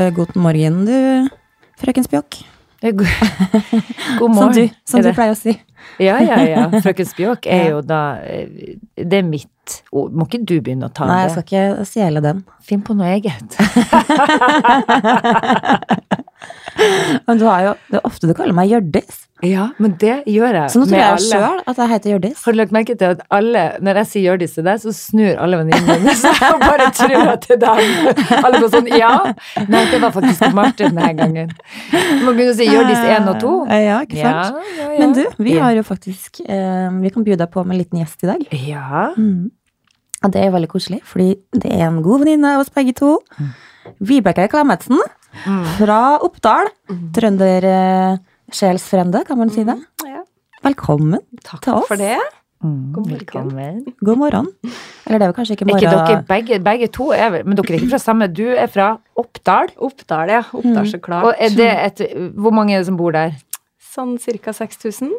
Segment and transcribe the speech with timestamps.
[0.00, 1.28] Eh, God morgen, du,
[1.76, 2.38] frøken Spjåk.
[2.80, 2.94] Eh,
[4.18, 4.36] God, morgen.
[4.38, 5.52] Som du, som du pleier å si.
[6.00, 6.62] Ja, ja, ja.
[6.84, 9.50] Frøken Spjåk er jo da eh, Det er mitt
[9.92, 10.12] ord.
[10.16, 12.38] Må ikke du begynne å ta Nei, jeg skal ikke stjele den.
[12.66, 13.48] Finn på noe eget.
[17.26, 19.26] Men du har jo, det er ofte du kaller meg Hjørdis.
[19.44, 22.40] Ja, men det gjør jeg Så nå tror jeg sjøl at jeg heter Hjørdis.
[22.44, 25.38] Har du lagt merke til at alle, når jeg sier Hjørdis til deg, så snur
[25.40, 27.80] alle venninnene mine seg og bare tror at det er dem.
[28.40, 29.12] Alle bare sånn Ja!
[29.70, 31.48] Nei, det var faktisk Martin denne gangen.
[31.92, 33.54] Du må å si Hjørdis 1 og 2.
[33.70, 34.60] Eh, Ja, ikke sant?
[34.60, 34.98] Ja, ja, ja.
[35.00, 38.02] Men du, vi har jo faktisk eh, Vi kan by deg på med en liten
[38.02, 38.44] gjest i dag.
[38.68, 39.06] Ja.
[39.16, 39.48] Mm.
[40.24, 41.28] Og det er veldig koselig, fordi
[41.62, 43.10] det er en god venninne av oss begge to.
[44.04, 45.00] Vibeke Klemetsen
[45.46, 45.64] Mm.
[45.78, 46.66] fra Oppdal.
[47.14, 49.76] Trønder-sjelsfrende, kan man si det.
[50.04, 50.22] Ja.
[50.66, 51.86] Velkommen Takk til oss.
[51.86, 52.18] Takk for det.
[52.62, 53.18] Mm, God morgen.
[53.20, 53.84] Velkommen.
[54.04, 54.46] God morgen.
[55.06, 55.84] Eller det er vel kanskje ikke morgen.
[55.86, 58.66] ikke dere begge, begge to er vel, Men dere er ikke fra samme Du er
[58.66, 59.68] fra Oppdal.
[59.78, 60.42] Oppdal, ja.
[60.52, 61.24] Oppdal, så klart.
[61.24, 63.30] Og er det et Hvor mange er det som bor der?
[63.80, 64.52] Sånn ca.
[64.52, 65.10] 6000.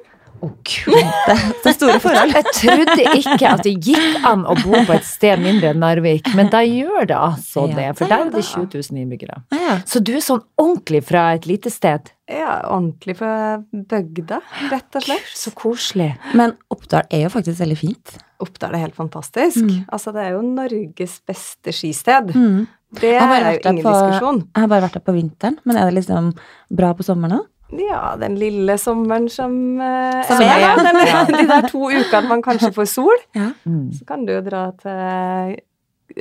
[0.41, 1.09] Å, gud.
[1.27, 2.31] Det er store forhold.
[2.33, 6.31] Jeg trodde ikke at det gikk an å bo på et sted mindre enn Narvik,
[6.37, 7.85] men da gjør det altså Ja, det.
[7.99, 8.47] For der er det det.
[8.49, 9.37] 20 000 innbyggere.
[9.53, 9.75] Ja.
[9.85, 12.09] Så du er sånn ordentlig fra et lite sted.
[12.31, 13.31] Ja, ordentlig fra
[13.69, 15.29] bygda, rett og slett.
[15.37, 16.11] Så koselig.
[16.33, 18.17] Men Oppdal er jo faktisk veldig fint.
[18.41, 19.61] Oppdal er helt fantastisk.
[19.61, 19.83] Mm.
[19.93, 22.33] Altså, det er jo Norges beste skisted.
[22.33, 22.63] Mm.
[22.97, 24.41] Det er jo ingen på- diskusjon.
[24.49, 26.33] Jeg har bare vært der på vinteren, men er det liksom
[26.75, 27.45] bra på sommeren òg?
[27.79, 30.71] Ja, den lille sommeren som, eh, Som er, ja.
[30.75, 33.51] Den, de der to ukene man kanskje får sol, Ja.
[33.65, 33.91] Mm.
[33.95, 35.59] så kan du jo dra til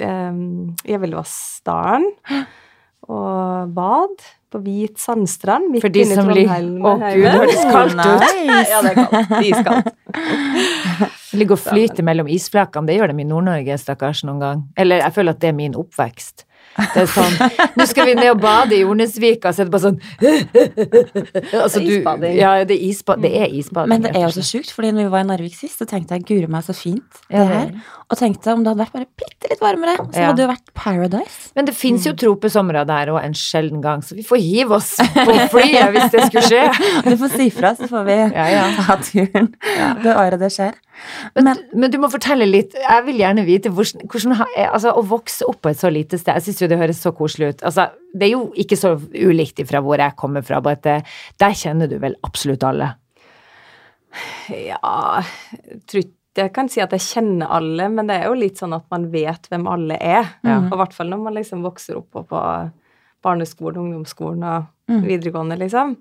[0.07, 2.11] um, Gjevelvassdalen
[3.11, 6.71] og bad på hvit sandstrand midt For de inne i Trondheim.
[6.83, 8.25] Å, Gud, det høres kaldt ut.
[8.47, 8.71] Nice.
[8.71, 9.35] Ja, det er kaldt.
[9.47, 9.87] Iskaldt.
[11.39, 14.63] Ligge og flyte mellom isflakene, det gjør de i Nord-Norge, stakkars, noen gang.
[14.79, 16.47] Eller jeg føler at det er min oppvekst.
[16.95, 17.37] Det er sånn
[17.79, 20.01] Nå skal vi ned og bade i Jordnesvika, så er det bare sånn
[21.65, 21.95] altså, du.
[22.37, 23.93] Ja, det er, isba, det er isbading.
[23.93, 26.19] Men det er jo så sjukt, fordi når vi var i Narvik sist, så tenkte
[26.19, 27.73] jeg guri meg så fint det her.
[28.11, 30.73] Og tenkte om det hadde vært bare bitte litt varmere, så hadde det jo vært
[30.75, 31.53] paradise.
[31.55, 34.97] Men det fins jo tropesomre der òg en sjelden gang, så vi får hive oss
[34.99, 36.65] på flyet hvis det skulle skje.
[37.11, 38.65] Du får si fra, så får vi Ja, ja.
[38.77, 39.53] ta turen
[40.05, 40.77] det året det skjer.
[41.37, 42.75] Men, Men men du må fortelle litt.
[42.79, 46.37] Jeg vil gjerne vite hvordan, hvordan altså, Å vokse opp på et så lite sted,
[46.39, 47.65] jeg syns jo det høres så koselig ut.
[47.69, 51.57] Altså, det er jo ikke så ulikt fra hvor jeg kommer fra, bare at der
[51.59, 52.93] kjenner du vel absolutt alle.
[54.51, 55.23] Ja,
[55.95, 59.09] jeg kan si at jeg kjenner alle, men det er jo litt sånn at man
[59.13, 60.33] vet hvem alle er.
[60.47, 60.59] Ja.
[60.65, 62.43] Og i hvert fall når man liksom vokser opp på
[63.23, 65.05] barneskolen, ungdomsskolen og Mm.
[65.07, 65.93] videregående, liksom.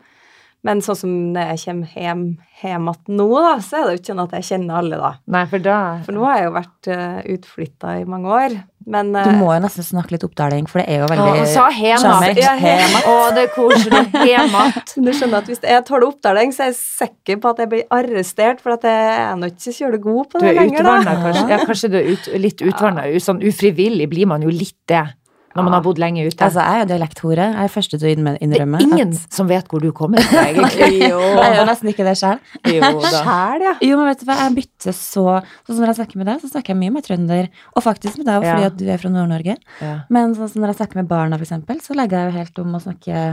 [0.68, 2.24] Men sånn som når jeg kommer hjem,
[2.60, 5.12] hjem igjen nå, da, så er det jo ikke sånn at jeg kjenner alle, da.
[5.32, 8.58] Nei, for da For nå har jeg jo vært uh, utflytta i mange år.
[8.90, 11.50] Men du eh, må jo nesten snakke litt oppdaling, for det er jo veldig Hun
[11.52, 12.40] sa hemat.
[12.40, 13.08] Ja, hemat.
[13.08, 14.02] Å, det er koselig.
[14.16, 14.94] Hemat.
[15.06, 17.86] du skjønner at hvis jeg tåler oppdaling, så er jeg sikker på at jeg blir
[17.96, 20.96] arrestert, for at jeg er nå ikke så kjølig god på det er lenger, da.
[20.98, 21.46] utvanna, kanskje?
[21.54, 23.08] Ja, kanskje du er ut, litt utvanna.
[23.30, 25.06] Sånn ufrivillig blir man jo litt det
[25.56, 26.38] når man har bodd lenge ute.
[26.46, 27.46] Altså, jeg er jo dialekthore.
[27.56, 30.22] Jeg er første til å innrømme det er ingen ingen som vet hvor du kommer
[30.22, 31.02] fra, egentlig.
[31.10, 31.18] Jo.
[31.20, 32.40] at Jeg gjør nesten ikke det sjøl.
[32.66, 33.74] Sjæl, ja.
[33.86, 35.26] Jo, men vet du hva, jeg bytter så
[35.66, 37.50] Sånn som når jeg snakker med deg, så snakker jeg mye med trønder.
[37.76, 38.72] Og faktisk med deg, fordi Ja.
[38.74, 39.56] at du er fra Nord-Norge.
[39.82, 39.94] Ja.
[40.10, 42.60] Men sånn som når jeg snakker med barna, for eksempel, så legger jeg jo helt
[42.66, 43.24] om å snakke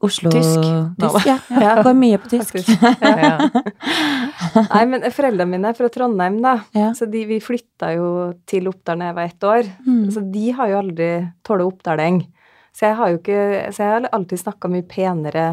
[0.00, 0.62] Oslo Tysk.
[0.96, 1.36] tysk ja.
[1.60, 1.72] ja.
[1.84, 2.56] Går mye på tysk.
[2.80, 3.34] Ja.
[4.72, 6.54] Nei, men foreldrene mine er fra Trondheim, da.
[6.76, 6.90] Ja.
[6.96, 8.08] Så de, vi flytta jo
[8.48, 9.70] til Oppdal da jeg var ett år.
[9.84, 10.04] Mm.
[10.14, 11.10] Så de har jo aldri
[11.46, 12.22] tålt oppdaling.
[12.76, 13.40] Så jeg har jo ikke
[13.74, 15.46] Så jeg har alltid snakka mye penere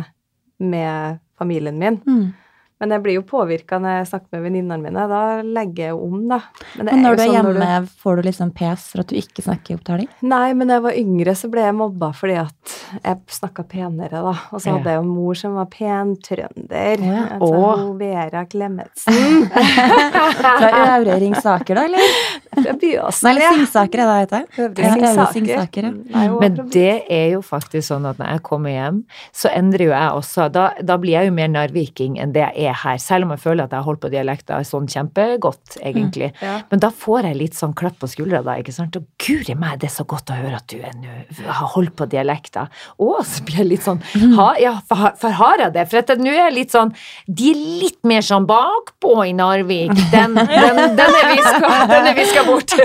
[0.64, 2.00] med familien min.
[2.08, 2.28] Mm.
[2.78, 5.06] Men jeg blir jo påvirka når jeg snakker med venninnene mine.
[5.10, 6.38] Da legger jeg om, da.
[6.78, 7.94] Men Men når du er sånn hjemme, du...
[8.04, 10.10] får du liksom pes for at du ikke snakker opptaling?
[10.22, 14.22] Nei, men da jeg var yngre, så ble jeg mobba fordi at jeg snakka penere,
[14.22, 14.34] da.
[14.54, 17.02] Og så hadde jeg jo mor som var pen trønder.
[17.02, 17.24] Å ja.
[17.38, 17.72] Altså, Å.
[17.82, 19.50] hun Vera Klemetsen.
[20.38, 22.14] Fra Øvre Ringsaker, da, eller?
[22.58, 23.26] Fra Byåsen.
[23.26, 24.46] Nei, eller Singsaker, er det det heter?
[24.68, 25.34] Øvre Singsaker.
[25.34, 25.96] Singsaker, ja.
[26.14, 29.02] Nei, Men det er jo faktisk sånn at når jeg kommer hjem,
[29.34, 30.48] så endrer jo jeg også.
[30.54, 32.98] Da, da blir jeg jo mer narviking enn det jeg er her.
[33.02, 36.32] Selv om jeg føler at jeg har holdt på dialekta sånn kjempegodt, egentlig.
[36.44, 36.60] Ja.
[36.72, 38.98] Men da får jeg litt sånn klapp på skuldra da, ikke sant.
[39.00, 41.14] Og guri meg, det er så godt å høre at du er nå
[41.48, 42.68] har holdt på dialekta.
[42.98, 44.02] Å, så blir jeg litt sånn
[44.38, 45.86] ha, Ja, for, for har jeg det?
[45.92, 46.92] For at nå er jeg litt sånn
[47.26, 49.94] De er litt mer sånn bakpå i Narvik.
[50.14, 52.76] Den, den, den er viska, den er viska bort.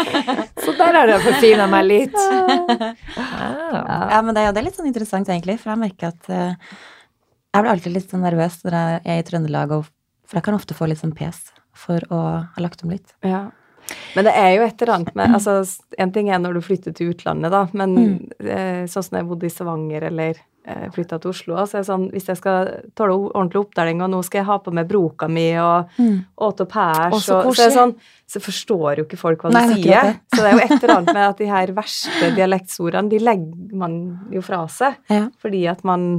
[0.62, 2.18] Så der har jeg forfina meg litt.
[2.18, 2.92] Ja.
[4.12, 5.56] Ja, men det er det er litt sånn interessant, egentlig.
[5.62, 6.74] For jeg merker at eh,
[7.52, 9.74] jeg blir alltid litt sånn nervøs når jeg er i Trøndelag,
[10.24, 12.20] for jeg kan ofte få litt sånn pes for å
[12.52, 13.14] ha lagt om litt.
[13.24, 13.50] Ja.
[14.14, 15.58] Men det er jo et eller annet med altså,
[15.98, 19.48] En ting er når du flytter til utlandet, da, men eh, sånn som jeg bodde
[19.48, 23.18] i Stavanger eller eh, flytta til Oslo, så er det sånn hvis jeg skal tåle
[23.32, 26.18] ordentlig oppdeling, og nå skal jeg ha på meg broka mi og mm.
[26.46, 27.96] åte opp Å, så så sånn
[28.30, 30.12] Så forstår jo ikke folk hva Nei, sier.
[30.12, 30.18] det.
[30.32, 33.80] Så det er jo et eller annet med at de her verste dialektsordene, de legger
[33.82, 33.98] man
[34.32, 35.26] jo fra seg Ja.
[35.42, 36.12] fordi at man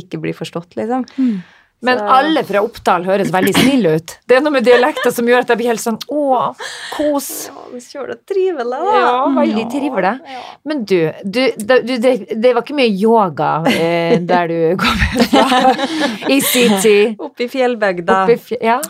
[0.00, 1.06] ikke blir forstått, liksom.
[1.80, 4.14] Men alle fra Oppdal høres veldig snille ut.
[4.26, 6.48] Det er noe med dialekter som gjør at jeg blir helt sånn Å,
[6.96, 7.28] kos.
[7.84, 8.96] Kjører det trivelig, da.
[8.98, 10.10] Ja, veldig trivelig.
[10.66, 15.62] Men du, du, du det, det var ikke mye yoga eh, der du kom fra
[16.34, 17.14] i sin tid?
[17.22, 18.24] Oppe i fjellbygda.
[18.24, 18.80] Oppe i fje- Ja.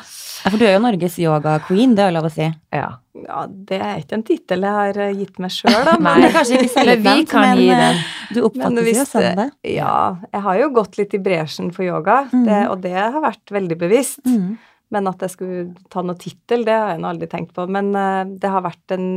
[0.45, 2.49] Ja, For du er jo Norges yoga-queen, det er lov å si.
[2.75, 2.89] ja.
[3.19, 5.97] Ja, det er ikke en tittel jeg har eh, gitt meg sjøl, da.
[6.05, 7.97] Men, Det er kanskje ikke selv, vi kan men gi eh, den.
[8.37, 9.47] du oppfattes hvis jo som det.
[9.75, 9.95] Ja,
[10.37, 13.79] jeg har jo gått litt i bresjen for yoga, det, og det har vært veldig
[13.81, 14.23] bevisst.
[14.23, 14.53] Mm.
[14.95, 17.67] Men at jeg skulle ta noen tittel, det har jeg nå aldri tenkt på.
[17.69, 19.09] Men uh, det har vært en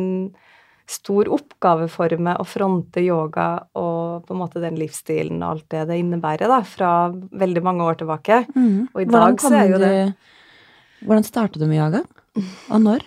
[0.92, 3.48] stor oppgave for meg å fronte yoga
[3.80, 7.86] og på en måte den livsstilen og alt det det innebærer, da, fra veldig mange
[7.88, 8.42] år tilbake.
[8.58, 8.90] Mm.
[8.92, 9.96] Og i dag så er jo du- det
[11.06, 12.04] Hvordan startet du med yoga?
[12.72, 13.04] Og når?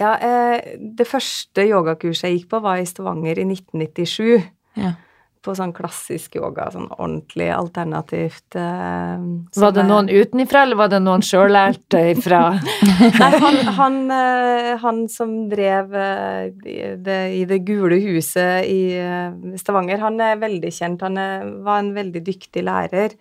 [0.00, 4.42] Ja, eh, det første yogakurset jeg gikk på, var i Stavanger i 1997.
[4.80, 4.96] Ja.
[5.44, 8.56] På sånn klassisk yoga, sånn ordentlig alternativt.
[8.56, 9.24] Eh,
[9.60, 12.40] Var det noen utenifra, eller var det noen sjøllærte ifra
[13.20, 18.96] Nei, han, han, eh, han som drev eh, i det, i det gule huset i
[18.96, 21.04] eh, Stavanger, han er veldig kjent.
[21.04, 23.14] Han er, var en veldig dyktig lærer,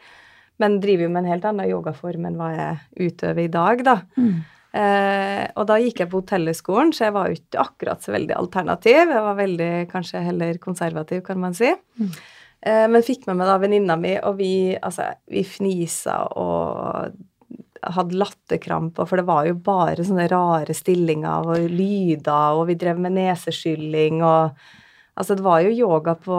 [0.61, 3.95] men driver jo med en helt annen yogaform enn hva jeg utøver i dag, da.
[4.17, 4.35] Mm.
[4.73, 8.37] Eh, og da gikk jeg på hotellhøgskolen, så jeg var jo ikke akkurat så veldig
[8.37, 9.01] alternativ.
[9.03, 11.69] Jeg var veldig kanskje heller konservativ, kan man si.
[12.63, 17.19] Eh, men fikk med meg da venninna mi, og vi, altså, vi fnisa og
[17.83, 23.01] hadde latterkramper, for det var jo bare sånne rare stillinger og lyder, og vi drev
[23.03, 24.63] med neseskylling og
[25.13, 26.35] Altså, det var jo yoga på,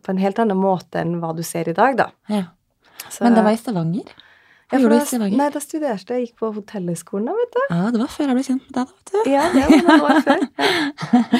[0.00, 2.06] på en helt annen måte enn hva du ser i dag, da.
[2.32, 2.46] Ja.
[3.14, 4.12] Så- Men det var i Stavanger?
[4.72, 5.38] Hva gjorde du i Stavanger?
[5.38, 6.26] Nei, da studerte jeg.
[6.28, 7.62] Gikk på hotellhøgskolen, da, vet du.
[7.70, 9.30] Ja, det var før jeg ble kjent med deg, da, vet du.
[9.30, 10.40] Ja, det var noen år før.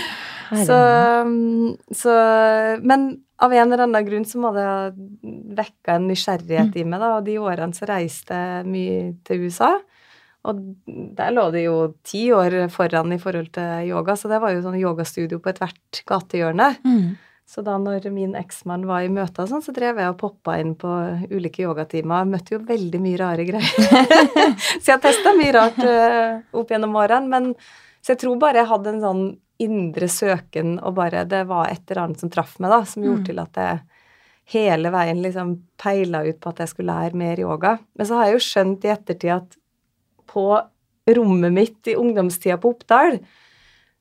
[0.68, 0.76] Så,
[1.24, 2.12] um, så
[2.84, 3.06] Men
[3.42, 4.90] av en eller annen grunn så må det ha
[5.58, 7.08] vekka en nysgjerrighet i meg, da.
[7.18, 9.72] Og de årene så reiste jeg mye til USA.
[10.44, 10.60] Og
[11.16, 14.60] der lå det jo ti år foran i forhold til yoga, så det var jo
[14.66, 16.68] sånn yogastudio på ethvert gatehjørne.
[16.84, 17.16] Mm.
[17.46, 20.56] Så da når min eksmann var i møter og sånn, så drev jeg og poppa
[20.62, 20.90] inn på
[21.28, 22.24] ulike yogatimer.
[22.26, 24.20] Møtte jo veldig mye rare greier.
[24.82, 27.28] så jeg testa mye rart eh, opp gjennom årene.
[27.28, 27.50] Men
[28.00, 29.24] så jeg tror bare jeg hadde en sånn
[29.64, 33.22] indre søken, og bare det var et eller annet som traff meg, da, som gjorde
[33.22, 33.26] Mm.
[33.28, 33.82] til at jeg
[34.56, 37.78] hele veien liksom peila ut på at jeg skulle lære mer yoga.
[37.96, 39.54] Men så har jeg jo skjønt i ettertid at
[40.32, 40.48] på
[41.14, 43.20] rommet mitt i ungdomstida på Oppdal,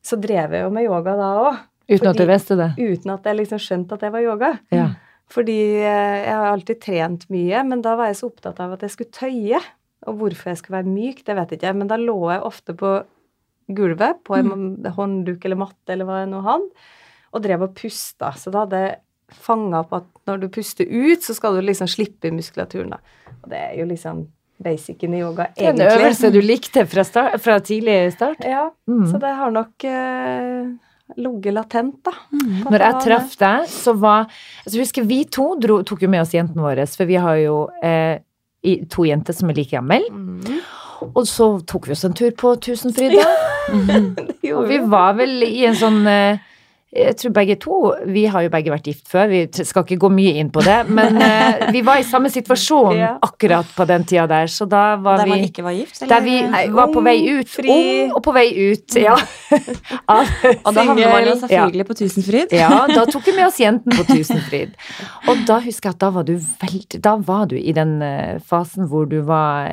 [0.04, 1.62] så drev jeg jo med yoga da òg.
[1.90, 2.70] Uten at du visste det?
[2.80, 4.52] Uten at jeg liksom skjønte at det var yoga.
[4.72, 4.90] Ja.
[5.34, 8.82] Fordi eh, jeg har alltid trent mye, men da var jeg så opptatt av at
[8.86, 9.60] jeg skulle tøye.
[10.08, 11.74] Og hvorfor jeg skulle være myk, det vet jeg ikke.
[11.80, 12.94] Men da lå jeg ofte på
[13.74, 16.70] gulvet, på en håndduk eller matte eller hva jeg nå hadde,
[17.34, 18.34] og drev og pusta.
[18.38, 18.98] Så da hadde jeg
[19.34, 23.00] fanga på at når du puster ut, så skal du liksom slippe muskulaturen, da.
[23.42, 24.26] Og det er jo liksom
[24.64, 28.44] basicen i yoga, er en øvelse du likte fra, start, fra tidlig start?
[28.48, 29.08] Ja, Mm.
[29.10, 30.68] så det har nok eh,
[31.18, 32.14] ligget latent, da.
[32.32, 32.64] Mm.
[32.72, 34.30] Når jeg traff deg, så var
[34.66, 37.58] altså husker Vi to dro, tok jo med oss jentene våre, for vi har jo
[37.84, 38.22] eh,
[38.90, 40.00] to jenter som er like gamle.
[40.10, 40.62] Mm.
[41.14, 43.28] Og så tok vi oss en tur på Tusenfryd, da.
[44.44, 44.88] Det Og vi vi.
[44.92, 46.40] var vel i en sånn eh,
[46.96, 47.78] jeg tror begge to
[48.14, 50.76] Vi har jo begge vært gift før, vi skal ikke gå mye inn på det.
[50.94, 53.12] Men uh, vi var i samme situasjon Ja.
[53.26, 56.02] akkurat på den tida der, så da var Der man ikke var gift?
[56.02, 56.14] Eller?
[56.16, 57.50] Der vi Nei, var på vei ut.
[57.50, 57.70] fri.
[57.74, 59.16] Ung og på vei ut, ja.
[60.14, 60.30] Av-
[60.66, 62.54] Og da havnet man jo selvfølgelig på Tusenfryd.
[62.60, 64.76] Ja, da tok vi med oss jenten på Tusenfryd.
[65.32, 68.38] Og da husker jeg at da var du veldig Da var du i den eh,
[68.46, 69.72] fasen hvor du var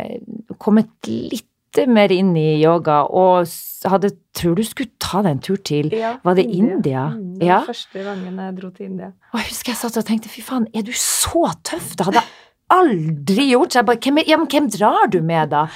[0.62, 1.46] kommet litt
[1.88, 3.46] mer inn i yoga og
[3.88, 4.10] hadde
[4.40, 7.08] Tror du skulle ta deg en tur til Ja, Var det India?
[7.10, 7.60] Mm, det Ja.
[7.66, 9.08] første gangen jeg dro til India.
[9.32, 11.96] Og jeg husker jeg satt og tenkte fy faen, er du så tøff?
[11.96, 12.28] Det hadde jeg
[12.70, 13.72] aldri gjort.
[13.74, 15.66] Så jeg bare, hvem, ja, men hvem drar du med da?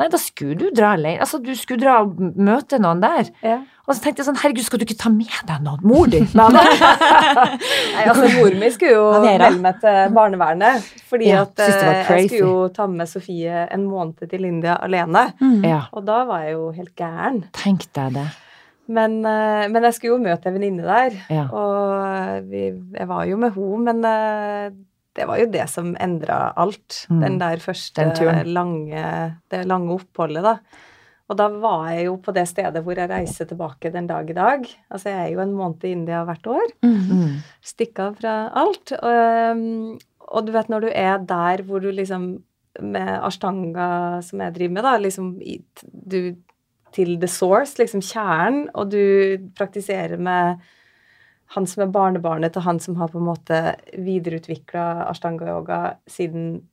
[0.00, 1.20] Nei, da skulle du dra alene.
[1.24, 3.30] Altså, du skulle dra og møte noen der.
[3.44, 3.60] Ja.
[3.84, 5.82] Og så tenkte jeg sånn, herregud, skal du ikke ta med deg noen?
[5.84, 6.22] Mor di?
[6.38, 8.04] Nei, nei.
[8.06, 10.86] Altså Mor mi skulle jo melde meg til barnevernet.
[11.10, 15.26] Fordi Ja, at eh, jeg skulle jo ta med Sofie en måned til India alene.
[15.42, 15.60] Mm.
[15.68, 17.42] Ja, Og da var jeg jo helt gæren.
[17.60, 18.24] tenk deg det.
[18.88, 21.14] Men, eh, men jeg skulle jo møte en venninne der.
[21.32, 21.44] Ja.
[21.52, 22.66] Og vi,
[22.98, 24.74] jeg var jo med henne, men eh,
[25.14, 27.04] det var jo det som endra alt.
[27.10, 27.20] Mm.
[27.22, 29.04] Den der første Den lange,
[29.50, 30.56] det lange oppholdet, da.
[31.32, 34.36] Og da var jeg jo på det stedet hvor jeg reiser tilbake den dag i
[34.36, 34.66] dag.
[34.90, 36.74] Altså, jeg er jo en måned i India hvert år.
[36.84, 37.38] Mm.
[37.64, 38.92] Stikke av fra alt.
[38.98, 39.94] Og, um,
[40.34, 42.34] og du vet når du er der hvor du liksom
[42.82, 45.26] Med ashtanga, som jeg driver med, da, liksom
[46.10, 46.34] du
[46.90, 50.58] til the source, liksom kjernen, og du praktiserer med
[51.54, 53.58] han som er barnebarnet til han som har på en måte
[53.94, 55.80] videreutvikla ashtanga-yoga
[56.10, 56.64] siden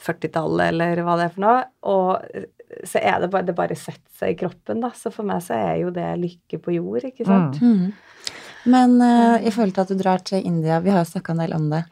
[0.00, 1.64] 40-tallet, eller hva det er for noe.
[1.92, 4.92] Og så er det bare, det bare setter seg i kroppen, da.
[4.96, 7.60] Så for meg så er jo det lykke på jord, ikke sant.
[7.60, 7.90] Mm.
[8.70, 11.44] Men uh, i forhold til at du drar til India, vi har jo snakka en
[11.44, 11.84] del om det,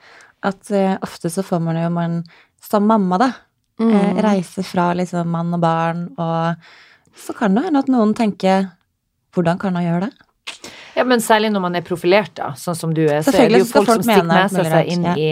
[0.48, 2.22] at uh, ofte så får man jo man
[2.64, 3.32] som mamma, da,
[3.78, 3.92] Mm.
[3.94, 6.56] Uh, reise fra liksom mann og barn, og
[7.14, 8.72] så kan det hende at noen tenker
[9.34, 10.72] hvordan kan hun gjøre det?
[10.98, 13.62] Ja, men særlig når man er profilert, da, sånn som du er, så er det
[13.62, 15.14] jo skal folk som stikker med seg seg inn ja.
[15.16, 15.28] i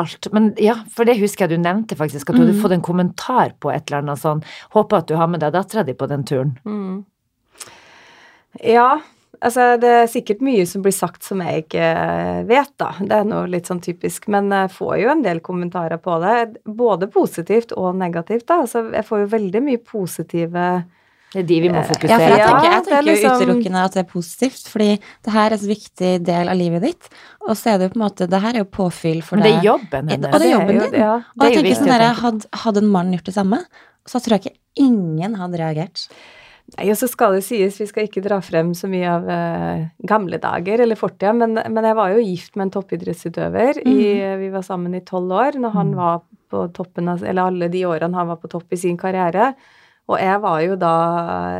[0.00, 0.28] alt.
[0.36, 2.60] Men ja, for det husker jeg du nevnte faktisk, at du hadde Mm.
[2.62, 4.42] fått en kommentar på et eller annet sånn.
[4.76, 6.52] Håper at du har med deg dattera di på den turen.
[6.68, 7.00] Mm.
[8.66, 9.00] Ja,
[9.40, 11.88] altså det er sikkert mye som blir sagt som jeg ikke
[12.50, 12.92] vet, da.
[13.00, 14.28] Det er noe litt sånn typisk.
[14.28, 18.60] Men jeg får jo en del kommentarer på det, både positivt og negativt, da.
[18.66, 20.66] Altså jeg får jo veldig mye positive
[21.30, 23.36] Det er de vi må fokusere fokusere Ja, jeg tenker, jeg det er tenker liksom-
[23.38, 27.08] utelukkende at det er positivt, fordi det her er en viktig del av livet ditt,
[27.46, 29.44] og så er det jo på en måte, det her er jo påfyll for Men
[29.46, 30.34] det er jobben hennes.
[30.34, 31.00] Og det er jobben din.
[31.00, 31.14] Ja.
[31.14, 33.64] Og jeg er tenker sånn der, hadde, hadde en mann gjort det samme,
[34.06, 36.08] så tror jeg ikke ingen hadde reagert.
[36.78, 39.86] Nei, og så skal det sies, vi skal ikke dra frem så mye av uh,
[40.06, 43.80] gamle dager eller fortida, men, men jeg var jo gift med en toppidrettsutøver.
[43.86, 43.96] I,
[44.38, 47.84] vi var sammen i tolv år når han var på toppen av Eller alle de
[47.86, 49.52] årene han var på topp i sin karriere.
[50.10, 50.94] Og jeg var jo da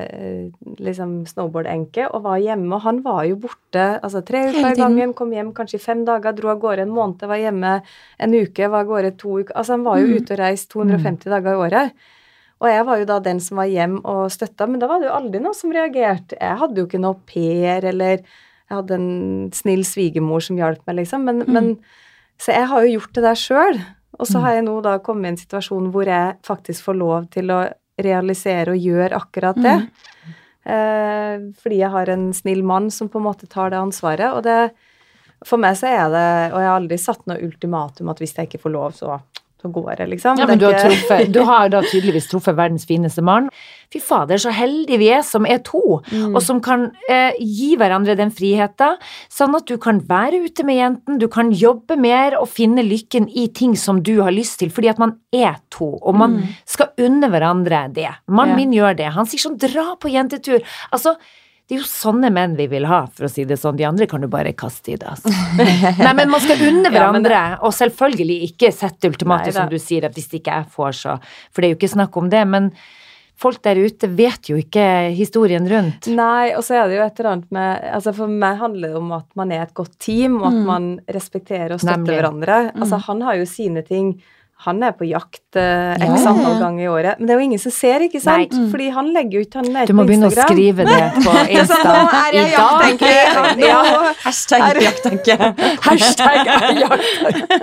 [0.03, 0.49] eh,
[0.83, 5.13] liksom snowboard-enke og var hjemme, og han var jo borte altså tre uker i gangen,
[5.15, 7.77] kom hjem kanskje i fem dager, dro av gårde en måned, var hjemme
[8.19, 11.31] en uke, var av gårde to uker Altså han var jo ute og reist 250
[11.31, 12.09] dager i året.
[12.61, 15.09] Og jeg var jo da den som var hjem og støtta, men da var det
[15.09, 16.37] jo aldri noen som reagerte.
[16.37, 20.83] Jeg hadde jo ikke noe au pair, eller jeg hadde en snill svigermor som hjalp
[20.91, 21.25] meg, liksom.
[21.27, 21.73] Men, men
[22.41, 23.81] Så jeg har jo gjort det der sjøl.
[24.21, 27.29] Og så har jeg nå da kommet i en situasjon hvor jeg faktisk får lov
[27.33, 27.61] til å
[28.05, 29.77] realisere og gjøre akkurat det.
[30.61, 34.29] Eh, fordi jeg har en snill mann som på en måte tar det ansvaret.
[34.35, 34.71] Og det
[35.49, 38.51] For meg så er det Og jeg har aldri satt noe ultimatum at hvis jeg
[38.51, 39.17] ikke får lov, så,
[39.61, 40.39] så går jeg, liksom.
[40.41, 43.49] Ja, men du har, truffet, du har da tydeligvis truffet verdens fineste mann.
[43.93, 48.15] Fy fader, så heldige vi er som er to, og som kan eh, gi hverandre
[48.17, 48.97] den friheten,
[49.29, 53.29] sånn at du kan være ute med jenten, du kan jobbe mer og finne lykken
[53.35, 56.93] i ting som du har lyst til, fordi at man er to, og man skal
[57.03, 58.09] unne hverandre det.
[58.29, 58.57] Mannen Ja.
[58.65, 59.13] min gjør det.
[59.15, 60.63] Han sier sånn, dra på jentetur.
[60.93, 61.17] Altså,
[61.71, 63.77] det er jo sånne menn vi vil ha, for å si det sånn.
[63.79, 65.31] De andre kan du bare kaste i det, altså.
[66.03, 69.79] Nei, men man skal unne Ja, det- hverandre, og selvfølgelig ikke sette ultimatum, som du
[69.79, 71.15] sier, at hvis ikke jeg får, så
[71.55, 72.73] For det er jo ikke snakk om det, men
[73.41, 74.83] folk der ute vet jo ikke
[75.17, 76.11] historien rundt.
[76.13, 78.99] Nei, og så er det jo et eller annet med altså For meg handler det
[78.99, 82.19] om at man er et godt team, og at man respekterer og støtter Nemlig.
[82.19, 82.59] hverandre.
[82.75, 84.11] Altså Han har jo sine ting.
[84.67, 87.19] Han er på jakt eh, x ja, antall ganger i året.
[87.21, 88.53] Men det er jo ingen som ser, ikke sant?
[88.73, 89.89] Fordi han legger jo ikke han Instagram.
[89.89, 91.79] Du må begynne å skrive det på Insta.
[91.81, 93.15] Så nå er jeg jakttenker.
[93.15, 93.79] er- Ja.
[94.25, 95.39] Hashtag jakttanke.
[95.87, 97.61] Hashtag er jakt.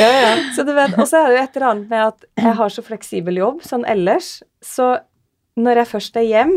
[0.00, 0.30] Ja, ja.
[0.56, 2.74] Så du vet, Og så er det jo et eller annet med at jeg har
[2.76, 4.30] så fleksibel jobb sånn ellers,
[4.64, 4.92] så
[5.60, 6.54] når jeg først er hjem,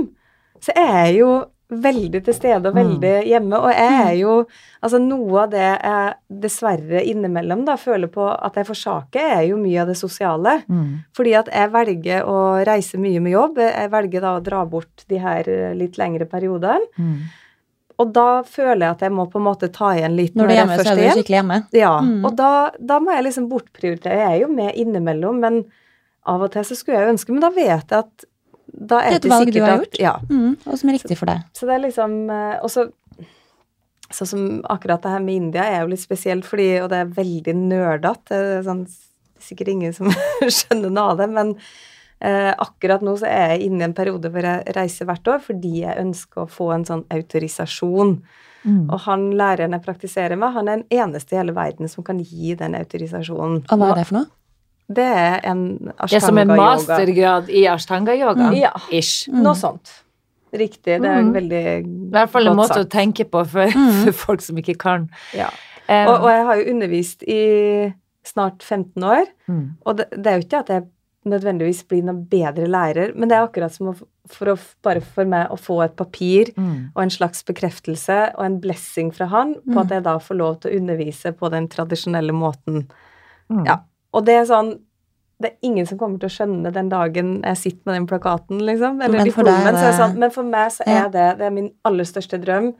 [0.63, 1.31] så er jeg jo
[1.81, 4.45] veldig til stede og veldig hjemme, og jeg er jo
[4.83, 9.55] Altså noe av det jeg dessverre innimellom da føler på at jeg forsaker, er jo
[9.55, 10.57] mye av det sosiale.
[10.67, 11.05] Mm.
[11.15, 12.35] Fordi at jeg velger å
[12.67, 13.61] reise mye med jobb.
[13.63, 16.83] Jeg velger da å dra bort de her eh, litt lengre periodene.
[16.99, 17.15] Mm.
[18.03, 20.51] Og da føler jeg at jeg må på en måte ta igjen litt Når du
[20.51, 21.57] er hjemme, så er du skikkelig hjemme.
[21.71, 22.25] ja, Mm.
[22.25, 24.19] og da, da må jeg liksom bortprioritere.
[24.19, 25.63] Jeg er jo med innimellom, men
[26.25, 28.25] av og til så skulle jeg ønske Men da vet jeg at
[28.73, 29.99] da Det er er et valg du har har at gjort.
[30.01, 30.13] Ja.
[30.29, 31.45] Mm, og som er riktig for deg.
[31.53, 32.89] Så det er liksom eh, Og så
[34.13, 37.15] Sånn som akkurat det her med India er jo litt spesielt, fordi Og det er
[37.15, 38.37] veldig nerdete.
[38.37, 38.83] Det er sånn,
[39.41, 40.11] sikkert ingen som
[40.57, 41.55] skjønner noe av det, men
[42.21, 45.41] eh, akkurat nå så er jeg inne i en periode hvor jeg reiser hvert år
[45.43, 48.19] fordi jeg ønsker å få en sånn autorisasjon.
[48.63, 48.85] Mm.
[48.85, 52.21] Og han læreren jeg praktiserer med, han er den eneste i hele verden som kan
[52.21, 53.65] gi den autorisasjonen.
[53.65, 54.31] Og hva er det for noe?
[54.93, 55.61] Det er en
[55.97, 56.07] ashtanga-yoga.
[56.09, 58.49] Det er som en mastergrad i ashtanga-yoga.
[58.51, 58.57] Mm.
[58.61, 58.71] Ja.
[58.91, 59.29] Ish.
[59.33, 59.99] Noe sånt.
[60.53, 60.99] Riktig.
[61.01, 63.73] Det er en veldig I hvert fall en godt måte å tenke på for,
[64.03, 65.07] for folk som ikke kan.
[65.33, 65.49] Ja.
[65.87, 67.39] Eh, Og, og jeg har jo undervist i
[68.23, 69.63] snart 15 år, mm.
[69.83, 70.85] og det, det er jo ikke at jeg
[71.27, 73.93] nødvendigvis blir noen bedre lærer, men det er akkurat som å,
[74.31, 76.91] for å, bare for meg å få et papir Mm.
[76.95, 80.57] og en slags bekreftelse og en blessing fra han på at jeg da får lov
[80.61, 82.85] til å undervise på den tradisjonelle måten.
[83.51, 83.65] Mm.
[83.67, 83.77] Ja.
[84.13, 84.75] Og det er sånn
[85.43, 88.61] det er ingen som kommer til å skjønne den dagen jeg sitter med den plakaten,
[88.63, 89.01] liksom.
[89.03, 91.45] Eller Men for deg Så det det- sånn, men for meg så er det, det
[91.47, 92.73] er min aller største drøm.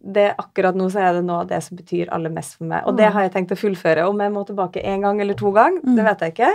[0.00, 2.86] Det Akkurat nå så er det noe av det som betyr aller mest for meg.
[2.86, 4.08] Og det har jeg tenkt å fullføre.
[4.08, 6.52] Om jeg må tilbake én gang eller to gang, det vet jeg ikke.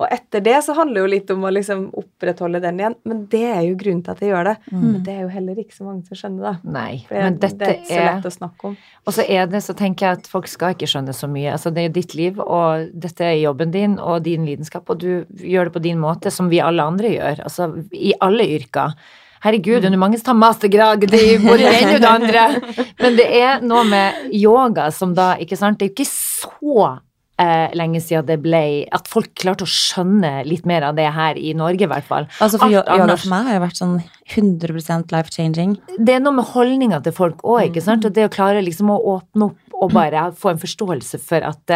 [0.00, 2.94] Og etter det så handler det jo litt om å liksom opprettholde den igjen.
[3.08, 4.54] Men det er jo grunnen til at jeg gjør det.
[4.72, 6.72] Men det er jo heller ikke så mange som skjønner det.
[6.74, 8.76] Nei, For men det, dette det er ikke så lett å snakke om.
[9.04, 11.50] Og så er det, så tenker jeg at folk skal ikke skjønne så mye.
[11.52, 15.10] Altså, det er ditt liv, og dette er jobben din og din lidenskap, og du
[15.44, 17.44] gjør det på din måte, som vi alle andre gjør.
[17.50, 18.96] Altså, i alle yrker.
[19.42, 22.48] Herregud, det er mange som tar mastergrad, de bor i det ene og det andre.
[23.02, 26.92] Men det er noe med yoga som da, ikke sant, det er jo ikke så
[27.38, 31.36] eh, lenge siden det ble At folk klarte å skjønne litt mer av det her
[31.36, 32.26] i Norge, i hvert fall.
[32.40, 33.96] Altså for Alt yoga for meg har jo vært sånn
[34.36, 35.78] 100% life-changing.
[35.98, 38.04] det er noe med holdninga til folk òg, ikke sant.
[38.04, 41.72] Og det å klare liksom å åpne opp og bare få en forståelse for at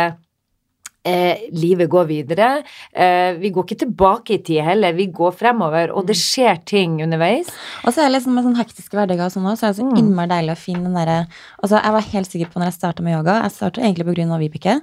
[1.06, 2.48] eh, livet går videre.
[2.92, 7.00] Eh, vi går ikke tilbake i tid heller, vi går fremover, og det skjer ting
[7.02, 7.50] underveis.
[7.84, 9.80] Og så er det liksom med sånn hektiske hverdager og sånn også, så er det
[9.82, 9.98] så Mm.
[10.02, 11.26] innmari deilig å finne den derre
[11.62, 14.14] Altså, jeg var helt sikker på når jeg starta med yoga Jeg starta egentlig på
[14.16, 14.80] grunn av Vibeke.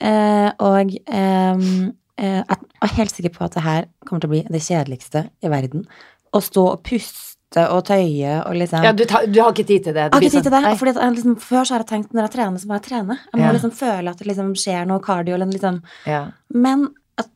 [0.00, 4.34] Eh, og ehm, eh, jeg er helt sikker på at det her kommer til å
[4.34, 5.86] bli det kjedeligste i verden.
[6.34, 9.84] Å stå og puste og tøye og liksom Ja, du, ta, du har ikke tid
[9.84, 10.08] til det.
[10.08, 10.62] jeg har ikke tid til sånn- det.
[10.62, 10.74] Nei.
[10.76, 13.18] Fordi liksom, før så har jeg tenkt når jeg trener, så må jeg trene.
[13.32, 13.52] Jeg må Ja.
[13.52, 15.34] liksom føle at det liksom skjer noe cardio.
[15.34, 15.82] Eller liksom.
[16.06, 16.24] Ja.
[16.52, 17.28] Men at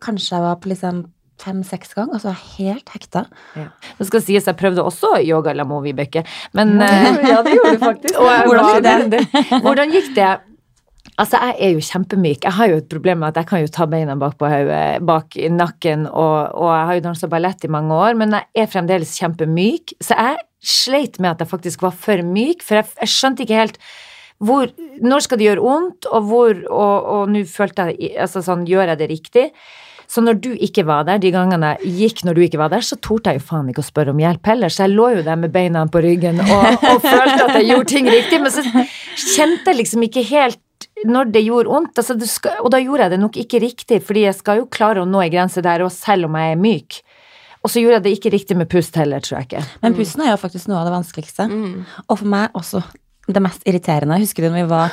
[0.00, 1.06] kanskje jeg var på liksom
[1.42, 3.26] fem-seks ganger, og så var jeg helt hekta.
[3.56, 3.68] Ja.
[3.98, 7.72] Det skal sies, jeg prøvde også yoga la mo Vibeke, men Ja, eh, det- gjorde
[7.72, 8.14] du faktisk.
[8.46, 9.62] Hvordan var gikk det?
[9.62, 10.40] Hvordan gikk det?
[11.22, 12.46] Altså, jeg er jo kjempemyk.
[12.48, 15.02] Jeg har jo et problem med at jeg kan jo ta beina bak på hodet,
[15.06, 18.72] bak nakken, og, og jeg har jo dansa ballett i mange år, men jeg er
[18.72, 19.94] fremdeles kjempemyk.
[20.02, 23.60] Så jeg sleit med at jeg faktisk var for myk, for jeg, jeg skjønte ikke
[23.60, 23.78] helt
[24.42, 28.66] hvor, når skal det gjøre vondt, og hvor, og, og nå følte jeg, altså sånn,
[28.66, 29.44] gjør jeg det riktig?
[30.10, 32.82] Så når du ikke var der, de gangene jeg gikk når du ikke var der,
[32.84, 35.22] så torde jeg jo faen ikke å spørre om hjelp heller, så jeg lå jo
[35.24, 38.66] der med beina på ryggen og, og følte at jeg gjorde ting riktig, men så
[38.66, 40.60] kjente jeg liksom ikke helt
[41.08, 44.26] når det gjorde vondt, altså skal, og da gjorde jeg det nok ikke riktig, fordi
[44.26, 47.00] jeg skal jo klare å nå en grense der, og selv om jeg er myk.
[47.62, 49.62] Og så gjorde jeg det ikke riktig med pust heller, tror jeg ikke.
[49.84, 51.46] Men pusten er jo faktisk noe av det vanskeligste.
[51.50, 51.84] Mm.
[52.08, 52.82] Og for meg også
[53.30, 54.18] det mest irriterende.
[54.18, 54.88] Husker du når vi var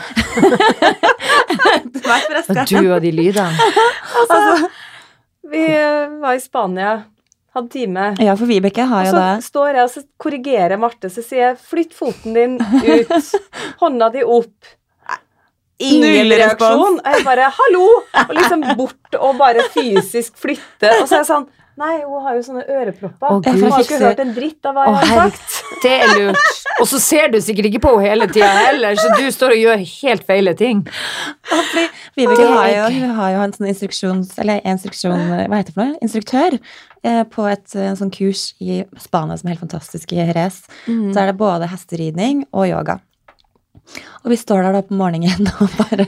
[2.70, 3.54] du og de lydene.
[4.20, 4.68] Altså,
[5.50, 5.64] vi
[6.20, 6.90] var i Spania,
[7.56, 8.10] hadde time.
[8.22, 11.58] Ja, for Vibeke har Og så står jeg og så korrigerer Marte, så sier jeg
[11.62, 13.32] 'flytt foten din ut',
[13.82, 14.58] hånda di opp.
[15.80, 17.00] Ingen Null reaksjon.
[17.00, 20.92] Og jeg bare 'hallo!' Og liksom bort og bare fysisk flytte.
[21.00, 21.48] Og så er jeg sånn
[21.80, 23.30] Nei, hun har jo sånne ørepropper.
[23.30, 25.54] Oh, hun har ikke hørt en dritt av hva jeg har sagt.
[25.86, 26.58] det er lurt.
[26.84, 29.62] Og så ser du sikkert ikke på henne hele tida heller, så du står og
[29.62, 30.82] gjør helt feile ting.
[31.48, 34.36] Fordi er har jo, vi, har jo en sånn instruksjons...
[34.44, 36.00] Eller instruksjon, hva heter det for noe?
[36.04, 40.66] Instruktør eh, på et eh, sånn kurs i Spania som er helt fantastisk i Jerez.
[40.84, 41.14] Mm.
[41.14, 43.00] Så er det både hesteridning og yoga.
[44.24, 46.06] Og vi står der da på morgenen og bare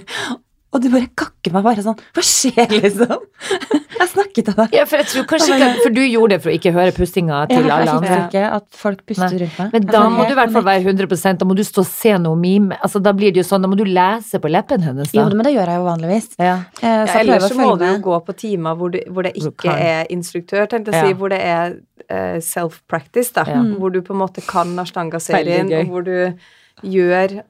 [0.71, 3.21] Og du bare kakker meg bare sånn Hva skjer, liksom?
[4.01, 4.71] Jeg snakket til deg.
[4.73, 7.41] Ja, for jeg tror kanskje ikke For du gjorde det for å ikke høre pustinga
[7.51, 8.15] til alle andre.
[8.25, 9.75] ikke at folk puster rundt meg.
[9.75, 12.15] Men da må du i hvert fall være 100% Da må du stå og se
[12.23, 12.79] noe mime.
[12.81, 15.45] Altså, da blir det jo sånn, da må du lese på leppen hennes, Jo, men
[15.45, 16.27] det gjør jeg jo vanligvis.
[16.41, 16.55] Ja.
[16.81, 19.27] Eh, Så jeg Ja, ellers så må du jo gå på timer hvor, du, hvor
[19.29, 21.11] det ikke er instruktør, tenkte jeg å Ja.
[21.13, 21.77] si, hvor det er
[22.09, 23.45] eh, self-practice, da.
[23.53, 23.61] Ja.
[23.77, 26.17] Hvor du på en måte kan Ashtanga-serien, og hvor du
[26.89, 27.41] gjør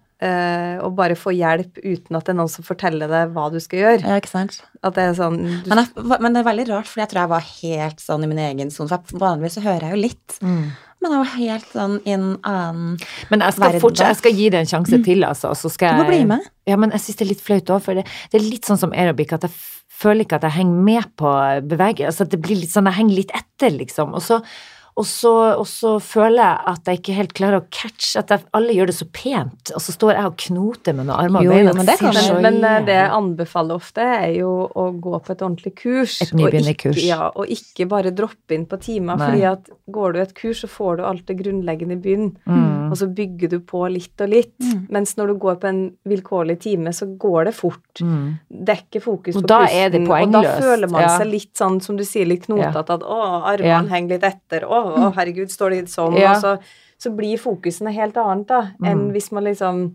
[0.85, 3.79] og bare få hjelp uten at det er noen som forteller deg hva du skal
[3.79, 4.03] gjøre.
[4.05, 4.59] Ja, ikke sant?
[4.85, 7.21] At det er sånn du, Men, jeg, men det er veldig rart, for jeg tror
[7.23, 8.89] jeg var helt sånn i min egen sone.
[8.89, 10.71] For vanligvis så hører jeg jo litt, Mm.
[11.01, 12.97] men jeg var helt sånn i en annen
[13.31, 13.81] Men jeg skal, Verden.
[13.81, 15.51] fortsatt, jeg skal gi det en sjanse til, altså.
[15.57, 16.49] Så skal Du må jeg bli med.
[16.69, 18.77] Ja, men jeg syns det er litt flaut òg, for det, det er litt sånn
[18.77, 19.51] som aerobic, at jeg
[20.01, 21.31] føler ikke at jeg henger med på
[21.69, 22.09] bevegelsen.
[22.09, 24.13] Altså, at det blir litt sånn, jeg henger litt etter, liksom.
[24.17, 24.41] Og så,
[24.97, 28.43] og så, og så føler jeg at jeg ikke helt klarer å catche At jeg,
[28.53, 31.45] alle gjør det så pent, og så står jeg og knoter med noen armer og
[31.45, 31.69] Jo, bein.
[31.77, 35.31] men det kan men, men eh, det jeg anbefaler ofte, er jo å gå på
[35.31, 36.17] et ordentlig kurs.
[36.21, 36.97] Et og nybegynnerkurs.
[36.97, 39.15] ikke- Ja, og ikke bare droppe inn på timer.
[39.17, 39.29] Nei.
[39.29, 42.91] fordi at går du et kurs, så får du alt det grunnleggende i byen, Mm.
[42.91, 44.51] Og så bygger du på litt og litt.
[44.59, 44.87] Mm.
[44.91, 48.01] Mens når du går på en vilkårlig time, så går det fort.
[48.03, 48.39] Mm.
[48.51, 49.77] Det er ikke fokus Og på da pusten.
[49.79, 51.17] er det Og da føler man ja.
[51.17, 52.89] seg litt sånn, som du sier, litt knotete.
[52.97, 53.81] At å, armene Ja.
[53.83, 54.65] henger litt etter.
[54.67, 56.17] Å, å, herregud, står det sånn?
[56.19, 56.33] Ja.
[56.35, 56.55] Og så,
[57.01, 59.11] så blir fokusene helt annet, da, enn Mm.
[59.15, 59.85] hvis man liksom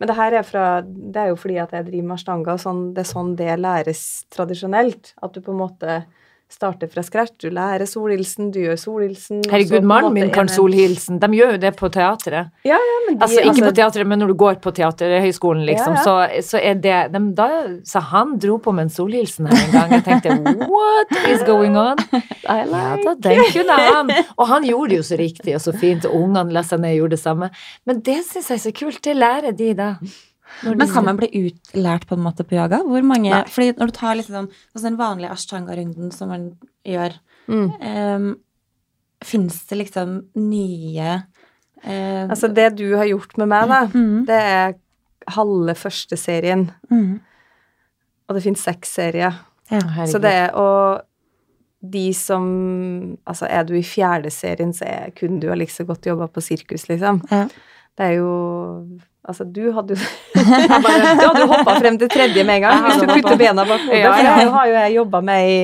[0.00, 2.58] men det her er fra Det er jo fordi at jeg driver med ashtanga, og
[2.60, 5.12] sånn, det er sånn det læres tradisjonelt.
[5.22, 6.04] At du på en måte
[6.50, 7.34] starte fra scratch.
[7.42, 9.40] Du lærer solhilsen, du gjør solhilsen.
[9.50, 11.18] Herregud, mannen min kan solhilsen.
[11.22, 12.52] De gjør jo det på teatret.
[12.66, 15.64] Ja, ja, men de, Altså ikke altså, på teatret, men når du går på teaterhøgskolen,
[15.66, 16.14] liksom, Ja, Så,
[16.50, 17.48] så er det de, da,
[17.84, 19.96] Så han dro på med en solhilsen her en gang.
[19.98, 20.36] Jeg tenkte
[20.74, 21.98] what is going on?
[22.12, 23.14] I Ja like.
[23.18, 24.12] da, den kunne han.
[24.36, 26.94] Og han gjorde det jo så riktig og så fint, og ungene la seg ned
[26.94, 27.50] og gjorde det samme.
[27.86, 29.02] Men det syns jeg er så kult.
[29.04, 29.94] Det lærer de, da.
[30.62, 32.78] Men kan man bli utlært på en måte på yoga?
[32.86, 33.42] Hvor mange Nei.
[33.50, 36.50] Fordi når du tar liksom altså den vanlige ashtanga-runden som man
[36.86, 37.72] gjør, Mm.
[37.84, 38.36] um,
[39.24, 41.10] fins det liksom nye
[41.84, 44.74] uh, Altså, det du har gjort med meg, da, mm, det er
[45.28, 46.70] halve første serien.
[46.90, 47.20] mm,
[48.28, 49.34] Og det finnes seks serier.
[49.70, 49.80] ja.
[50.06, 51.02] Så det er Og
[51.82, 55.86] de som Altså, er du i fjerde serien, så er, kunne du ha like liksom
[55.86, 57.20] godt jobba på sirkus, liksom.
[57.30, 57.48] Ja.
[57.98, 58.30] Det er jo
[59.24, 60.00] Altså, du hadde jo
[60.84, 63.64] bare, Du hadde jo hoppa frem til tredje med en gang, hvis du putter bena
[63.64, 64.02] bak hodet.
[64.02, 64.34] Ja, For ja.
[64.36, 65.62] det har jo jeg jobba med i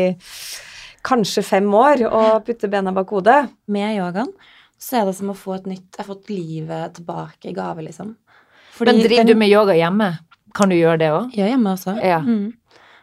[1.04, 3.42] kanskje fem år, å putte bena bak hodet.
[3.68, 4.32] Med yogaen
[4.80, 7.84] så er det som å få et nytt Jeg har fått livet tilbake i gave,
[7.84, 8.14] liksom.
[8.80, 10.08] Men driver du med yoga hjemme?
[10.56, 11.34] Kan du gjøre det òg?
[11.36, 11.98] Gjør hjemme også.
[12.00, 12.22] Ja.
[12.24, 12.54] Mm.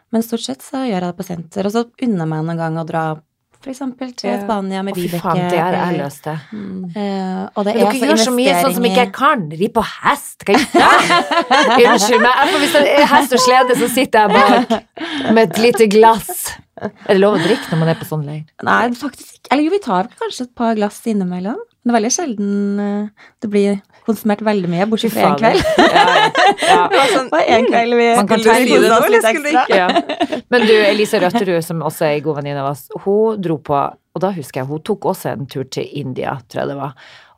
[0.10, 1.68] Men stort sett så gjør jeg det på senter.
[1.70, 3.04] Og så unner jeg meg noen gang å dra
[3.74, 4.38] eksempel til Ja.
[4.44, 6.38] Spania med Å, fy faen, det har jeg løst til.
[6.54, 9.48] Uh, og det er dere gjør så mye sånn som ikke jeg kan.
[9.62, 10.48] Ri på hest.
[10.48, 10.58] Hva
[11.78, 12.54] gjør Unnskyld meg.
[12.64, 16.54] Hvis det er hest og slede, så sitter jeg bak med et lite glass.
[16.78, 18.44] Er det lov å drikke når man er på sånn leir?
[18.66, 19.50] Nei, faktisk ikke.
[19.52, 21.58] Eller jo, vi tar kanskje et par glass innimellom.
[21.58, 23.78] Men det er veldig sjelden eh, det blir
[24.08, 25.68] konsumert veldig mye, bortsett fra én kveld.
[25.84, 26.80] Ja, ja.
[26.92, 29.78] Det var sånn, en kveld vi Man kan det nå, litt eller skulle du ekstra.
[29.78, 30.42] Ja.
[30.54, 33.78] Men du, Elise Røtterud, som også er en god venninne av oss, hun dro på
[34.18, 36.96] Og da husker jeg hun tok også en tur til India, tror jeg det var.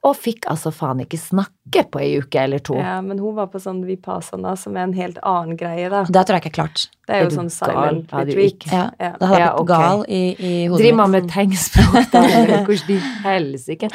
[0.08, 2.78] Og fikk altså faen ikke snakke på ei uke eller to.
[2.80, 6.06] Ja, men hun var på sånn vipassana, som er en helt annen greie, da.
[6.08, 6.86] Det tror jeg ikke er klart.
[7.04, 8.70] Det er Er jo sånn silent du retreat.
[8.72, 9.12] Ja, Ja.
[9.20, 9.90] Da hadde jeg Ja, blitt okay.
[9.90, 12.22] gal i, i hodet Driver man med tegnspråk da?
[12.64, 13.92] Hvordan i helsike?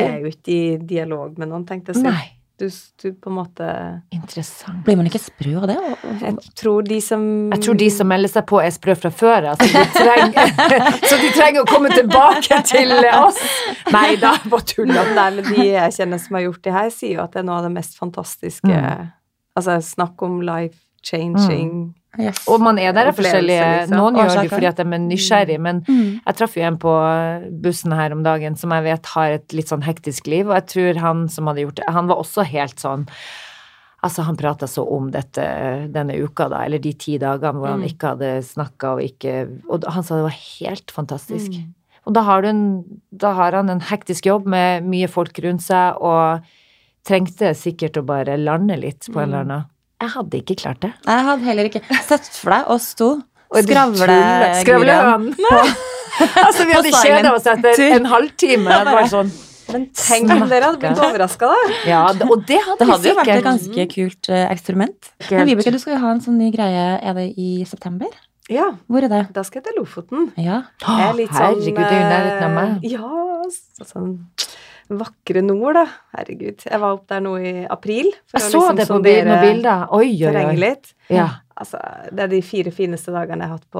[0.00, 2.02] Er jo ikke i dialog med noen, tenkte jeg.
[2.02, 2.30] å si.
[2.56, 2.68] Du,
[3.02, 3.66] du på en måte
[4.14, 4.84] Interessant.
[4.86, 5.74] Blir man ikke sprø av det?
[6.22, 9.48] Jeg tror de som Jeg tror de som melder seg på, er sprø fra før
[9.50, 13.40] av, så, de trenger- så de trenger å komme tilbake til oss.
[13.90, 15.02] Nei da, bare tulla.
[15.50, 17.66] De jeg kjenner som har gjort det her, sier jo at det er noe av
[17.66, 19.10] det mest fantastiske Mm.
[19.58, 22.44] Altså, snakk om life changing Yes.
[22.46, 23.96] Og man er der av forskjellige liksom.
[23.98, 26.20] Noen gjør det fordi at de er nysgjerrig, men Mm.
[26.24, 26.92] jeg traff jo en på
[27.64, 30.66] bussen her om dagen som jeg vet har et litt sånn hektisk liv, og jeg
[30.70, 33.08] tror han som hadde gjort det, han var også helt sånn
[34.04, 37.80] Altså, han prata så om dette denne uka, da, eller de ti dagene hvor han
[37.80, 37.88] Mm.
[37.88, 41.50] ikke hadde snakka og ikke Og han sa det var helt fantastisk.
[41.50, 41.72] Mm.
[42.06, 42.84] Og da har, du en,
[43.16, 46.42] da har han en hektisk jobb med mye folk rundt seg, og
[47.04, 49.34] trengte sikkert å bare lande litt på en Mm.
[49.34, 49.64] eller annen.
[50.04, 50.92] Jeg hadde ikke klart det.
[51.06, 53.14] Jeg hadde heller ikke sett for deg oss to.
[53.54, 55.32] Skravlehønen.
[56.46, 58.68] altså, vi hadde kjeda oss etter en halvtime.
[58.84, 59.30] Det var sånn,
[59.72, 61.78] Men tenk om dere hadde blitt overraska, da!
[61.88, 65.10] ja, det- og det hadde Det hadde jo vært et ganske kult eh, eksperiment.
[65.24, 65.38] Kult.
[65.38, 66.84] Men Vibeke, du skal jo ha en sånn ny greie.
[67.00, 68.12] Er det i september?
[68.52, 69.22] Ja, Hvor er det?
[69.32, 70.26] da skal jeg til Lofoten.
[70.36, 70.58] Ja.
[70.84, 73.08] Jeg er litt sånn Herregud, du er litt eh, Ja,
[73.80, 74.10] så sånn
[74.88, 75.86] vakre nord, da.
[76.16, 76.64] Herregud.
[76.70, 78.10] Jeg var opp der nå i april.
[78.30, 79.86] for Jeg å så liksom det på sondere noen bilder.
[79.92, 80.56] Oi, oi, oi.
[80.56, 80.94] litt.
[81.08, 81.28] Ja.
[81.56, 81.78] Altså,
[82.12, 83.78] det er de fire fineste dagene jeg har hatt på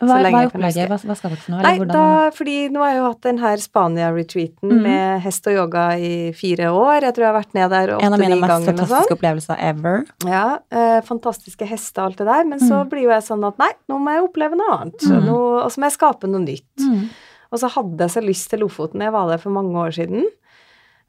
[0.00, 0.88] Hva, så hva lenge er jeg kan opplegget?
[0.88, 1.62] Hva, hva skal dere til nå?
[1.62, 1.92] Nei, hvordan?
[1.92, 4.82] da, fordi nå har jeg jo hatt den her Spania-retreaten Mhm.
[4.82, 7.00] med hest og yoga i fire år.
[7.02, 8.64] Jeg tror jeg har vært ned der En av mine åtte-ni mest ganger.
[8.66, 8.78] sånt.
[8.80, 10.04] fantastiske opplevelser ever.
[10.24, 12.44] Ja, eh, fantastiske hester og alt det der.
[12.44, 12.88] Men så Mm.
[12.88, 15.00] blir jo jeg sånn at nei, nå må jeg oppleve noe annet.
[15.04, 15.22] Mm.
[15.26, 17.10] Nå- og så må jeg skape noe nytt.
[17.50, 19.02] Og så hadde jeg så lyst til Lofoten.
[19.02, 20.28] Jeg var der for mange år siden.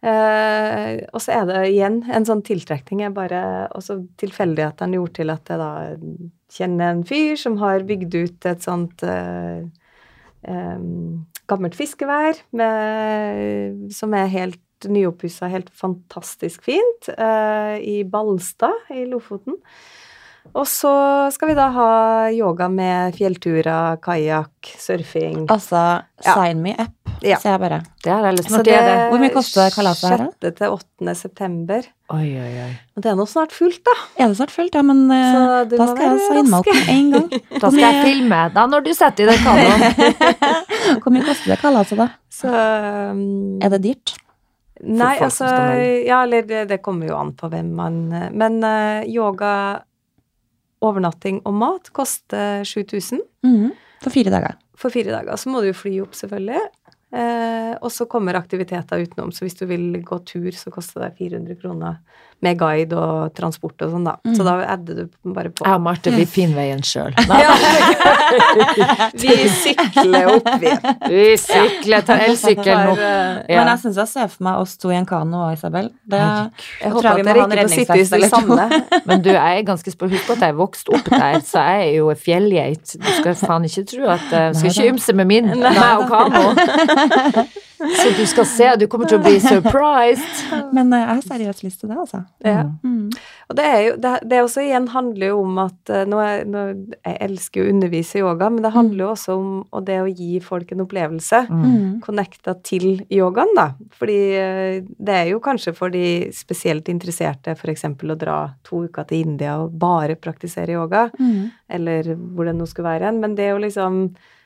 [0.02, 3.04] Eh, og så er det igjen en sånn tiltrekning.
[3.06, 3.42] Jeg bare,
[3.78, 5.72] og så tilfeldighetene gjorde til at jeg da
[6.52, 9.62] kjenner en fyr som har bygd ut et sånt eh,
[10.50, 10.82] eh,
[11.52, 19.60] gammelt fiskevær med, som er helt nyoppussa, helt fantastisk fint, eh, i Ballstad i Lofoten.
[20.58, 20.92] Og så
[21.32, 21.90] skal vi da ha
[22.34, 25.46] yoga med fjellturer, kajakk, surfing.
[25.48, 26.34] Altså, Ja.
[26.34, 26.92] sign me up,
[27.24, 27.38] Ja.
[27.38, 27.82] sier jeg bare.
[28.04, 28.64] Det har jeg lyst Så til.
[28.64, 29.12] Det er det.
[29.12, 30.28] Hvor mye koster kalaset her, da?
[30.50, 30.56] 6.
[30.58, 31.16] til 8.
[31.16, 31.82] september.
[32.12, 32.72] Oi, oi, oi.
[32.98, 33.92] Og det er nå snart fullt, da.
[34.18, 34.74] Er det snart fullt?
[34.76, 37.30] Ja, men eh, da skal jeg signe meg opp med en gang.
[37.62, 39.86] Da skal jeg filme da når du setter i den kanoen.
[41.02, 42.10] Hvor mye koster det kalaset, da?
[42.30, 42.50] Så
[43.12, 44.16] um, Er det dyrt?
[44.84, 45.46] Nei, altså?
[46.08, 48.00] Ja, eller det, det kommer jo an på hvem man
[48.34, 49.84] Men uh, yoga,
[50.82, 53.72] overnatting og mat koster 7000 Mm,
[54.04, 54.56] For fire dager.
[54.76, 55.36] for fire dager.
[55.38, 56.60] Så må du jo fly opp, selvfølgelig.
[57.13, 59.32] Eh, og så kommer aktiviteter utenom.
[59.32, 61.98] Så hvis du vil gå tur, så koster det 400 kroner
[62.42, 64.16] med guide og transport og sånn, da.
[64.36, 65.66] Så da adder du bare på.
[65.68, 67.14] Jeg og Marte, vi finner veien sjøl.
[69.22, 70.72] Vi sykler opp, vi.
[71.12, 73.02] Vi sykler, tar elsykkelen opp.
[73.02, 73.20] Eh,
[73.52, 73.62] Ja.
[73.62, 75.90] Men jeg syns jeg ser for meg oss to i en kano og Isabel.
[76.08, 76.20] Det,
[76.82, 78.68] Jeg håper at dere ikke må sitte i det samme.
[79.10, 80.12] Men du, jeg er ganske spør.
[80.14, 82.96] Husk at jeg er vokst opp der, så jeg er jo en fjellgeit.
[83.02, 86.44] Du skal faen ikke tro at du skal ikke ymse med min, meg og kano.
[87.82, 90.41] Så du skal se, du kommer til å bli surprised.
[90.76, 92.24] Men eh, jeg har seriøst lyst til det, altså.
[92.46, 92.63] Ja.
[92.84, 93.10] Mm.
[93.52, 96.44] Og det er jo det, det også igjen handler jo om at eh, nå er,
[96.48, 96.62] nå,
[97.02, 100.08] Jeg elsker jo å undervise yoga, men det handler jo også om og det å
[100.10, 101.41] gi folk en opplevelse.
[101.50, 102.00] Mm.
[102.06, 103.67] Connecta til yogaen, da.
[104.00, 107.86] Fordi eh, det er jo kanskje for de spesielt interesserte f.eks.
[107.89, 111.52] å dra to uker til India og bare praktisere yoga, Mm.
[111.70, 113.20] eller hvor det nå skulle være hen.
[113.22, 114.04] Men det å liksom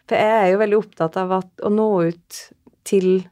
[0.10, 2.40] For jeg er jo veldig opptatt av at, å nå ut
[2.86, 3.26] til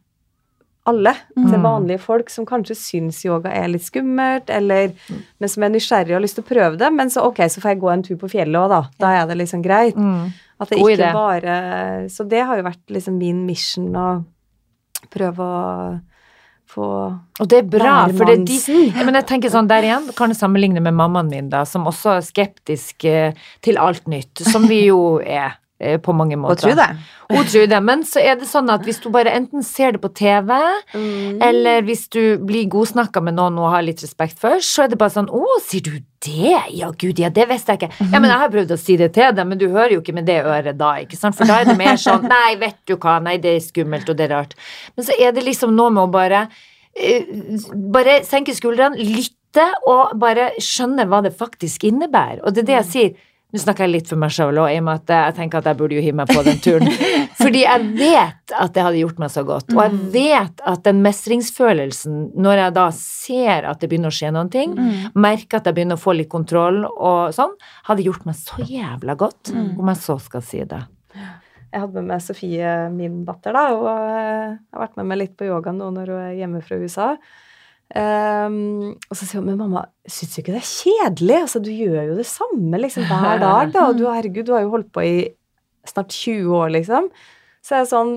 [0.85, 1.63] alle, til Mm.
[1.63, 4.91] vanlige folk som kanskje syns yoga er litt skummelt, eller
[5.39, 6.89] men som er nysgjerrig og har lyst til å prøve det.
[6.91, 8.81] Men så ok, så får jeg gå en tur på fjellet òg, da.
[8.99, 9.95] Da er det liksom greit.
[9.95, 10.33] Mm.
[10.59, 11.13] At det God ikke idé.
[11.13, 14.25] bare Så det har jo vært liksom min mission å
[15.09, 16.01] prøve å
[16.73, 16.89] få
[17.39, 20.07] Og det er bra, for det er de ja, Men jeg tenker sånn, der igjen
[20.17, 24.43] kan jeg sammenligne med mammaen min, da, som også er skeptisk eh, til alt nytt,
[24.47, 25.55] som vi jo er
[26.03, 26.67] på mange måter.
[26.67, 26.67] måter.
[26.67, 26.87] tror det.
[27.33, 30.01] Hun tror det, men så er det sånn at hvis du bare enten ser det
[30.03, 30.51] på TV,
[31.47, 34.99] eller hvis du blir godsnakka med noen og har litt respekt for, så er det
[35.01, 36.59] bare sånn 'Å, sier du det?
[36.75, 39.13] Ja, gud, ja, det visste jeg ikke.' Ja, men jeg har prøvd å si det
[39.13, 41.35] til deg, men du hører jo ikke med det øret da, ikke sant?
[41.35, 44.17] For da er det mer sånn 'Nei, vet du hva, nei, det er skummelt, og
[44.17, 44.53] det er rart'.
[44.95, 46.47] Men så er det liksom noe med å bare
[46.95, 47.23] eh,
[47.73, 52.41] Bare senke skuldrene, lytte, og bare skjønne hva det faktisk innebærer.
[52.43, 53.13] Og det er det jeg sier.
[53.53, 55.67] Nå snakker jeg litt for meg sjøl òg, i og med at jeg tenker at
[55.69, 56.89] jeg burde jo hive meg på den turen.
[57.43, 59.69] Fordi jeg vet at det hadde gjort meg så godt.
[59.75, 64.33] Og jeg vet at den mestringsfølelsen, når jeg da ser at det begynner å skje
[64.33, 64.73] noen ting,
[65.13, 67.53] merker at jeg begynner å få litt kontroll og sånn,
[67.91, 70.81] hadde gjort meg så jævla godt, om jeg så skal si det.
[71.13, 75.37] Jeg hadde med meg Sofie, min datter, da, og jeg har vært med meg litt
[75.37, 77.07] på yoga nå når hun er hjemme fra USA.
[77.93, 81.37] Ehm, og så sier hun men mamma, syns du ikke det er kjedelig?
[81.45, 83.87] Altså, du gjør jo det samme liksom hver dag, da.
[83.89, 85.15] Og du, herregud, du har jo holdt på i
[85.85, 87.09] snart 20 år, liksom.
[87.63, 88.13] Så jeg det sånn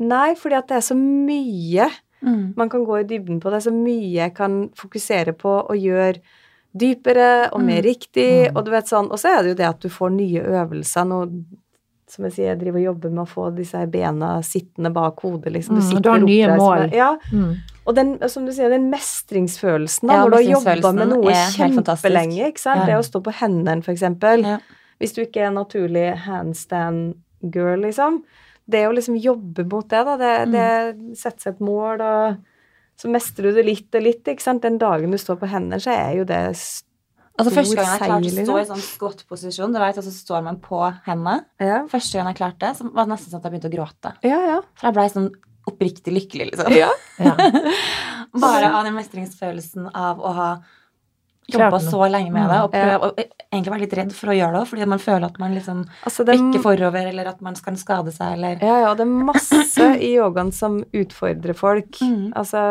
[0.00, 1.90] Nei, fordi at det er så mye
[2.22, 2.54] Mm.
[2.56, 3.50] man kan gå i dybden på.
[3.50, 6.20] Det er så mye jeg kan fokusere på og gjøre
[6.72, 8.48] dypere og mer riktig.
[8.48, 8.56] Mm.
[8.56, 11.08] Og du vet sånn, og så er det jo det at du får nye øvelser.
[11.10, 11.18] Nå,
[12.12, 15.52] som jeg sier, jeg driver og jobber med å få disse bena sittende bak hodet.
[15.54, 15.78] liksom.
[15.78, 16.78] Mm, sitter du har nye mål.
[16.84, 17.56] med- Ja, Mm.
[17.86, 21.30] og den, som du sier, den mestringsfølelsen da, Ja, når du har jobba med noe
[21.30, 22.46] er kjempelenge.
[22.52, 22.80] ikke sant?
[22.80, 22.86] Ja.
[22.86, 24.42] Det å stå på hendene, for eksempel.
[24.44, 24.58] Ja.
[25.00, 27.14] Hvis du ikke er naturlig handstand
[27.50, 28.22] girl, liksom.
[28.68, 30.52] Det å liksom jobbe mot det, da, det, Mm.
[30.52, 32.36] det setter seg et mål, og
[32.96, 34.62] så mestrer du det litt og litt, ikke sant.
[34.62, 36.84] Den dagen du står på hendene, så er jo det s-
[37.38, 38.66] Altså Første gang jeg klarte å stå i liksom.
[38.76, 42.74] sånn squat-posisjon, vet, og så står man på hendene Ja, Første gang jeg klarte det,
[42.76, 44.12] så var det nesten sånn at jeg begynte å gråte.
[44.28, 44.40] ja.
[44.52, 44.58] ja.
[44.76, 45.30] For jeg blei sånn
[45.70, 46.72] oppriktig lykkelig, liksom.
[46.76, 46.90] ja.
[47.22, 47.34] Ja.
[48.32, 50.50] Bare av den mestringsfølelsen av å ha
[51.52, 52.98] jobba så lenge med det, og, Ja.
[53.02, 55.82] og egentlig være litt redd for å gjøre det fordi man føler at man liksom
[56.06, 59.26] Altså, det bikker forover, eller at man skal skade seg, eller Ja, ja, det er
[59.32, 61.98] masse i yogaen som utfordrer folk.
[62.00, 62.32] Mm.
[62.38, 62.62] Altså,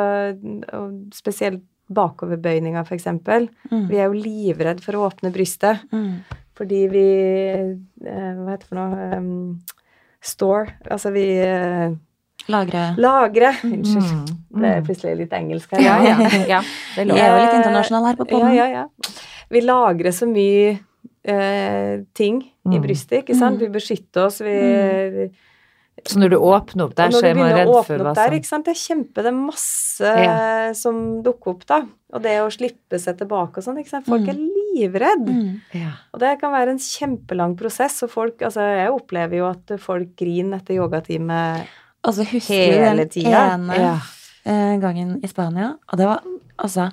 [0.74, 1.62] og spesielt
[1.94, 3.50] bakoverbøyninga, eksempel.
[3.72, 3.88] Mm.
[3.90, 6.24] Vi er jo livredd for å åpne brystet, Mm.
[6.56, 7.06] fordi vi
[7.52, 9.18] eh, Hva heter det for noe?
[9.18, 9.62] Um,
[10.22, 10.74] store.
[10.90, 11.92] Altså, vi eh,
[12.50, 13.52] Lagre Lagre.
[13.64, 14.30] Unnskyld.
[14.52, 14.62] Mm.
[14.62, 14.86] Det er Mm.
[14.86, 15.82] plutselig litt engelsk her.
[15.82, 16.18] Ja, ja.
[16.56, 16.62] ja,
[16.96, 17.16] det lå.
[17.18, 18.86] Er jo litt internasjonal her på Ja, ja, ja.
[19.52, 20.80] Vi lagrer så mye
[21.24, 22.82] eh, ting i Mm.
[22.82, 23.60] brystet, ikke sant?
[23.60, 23.66] Mm.
[23.68, 25.30] Vi beskytter oss, vi
[26.06, 27.94] Så når du åpner opp der, når så du er man begynner redd å for
[27.94, 28.66] åpne hva opp der, som ikke sant?
[28.66, 30.74] det kjempe, det er masse Ja.
[30.74, 31.82] som dukker opp, da.
[32.14, 34.06] Og det å slippe seg tilbake og sånn, ikke sant.
[34.06, 34.30] Folk Mm.
[34.30, 34.40] er
[34.76, 35.28] livredd.
[35.28, 35.62] Mm.
[35.74, 35.92] ja.
[36.14, 40.16] Og det kan være en kjempelang prosess, og folk Altså, jeg opplever jo at folk
[40.18, 41.68] griner etter yogatime
[42.04, 43.98] Og så husker Hele du den ene Ja.
[44.46, 46.22] eh, gangen i Spania, og det var
[46.58, 46.92] altså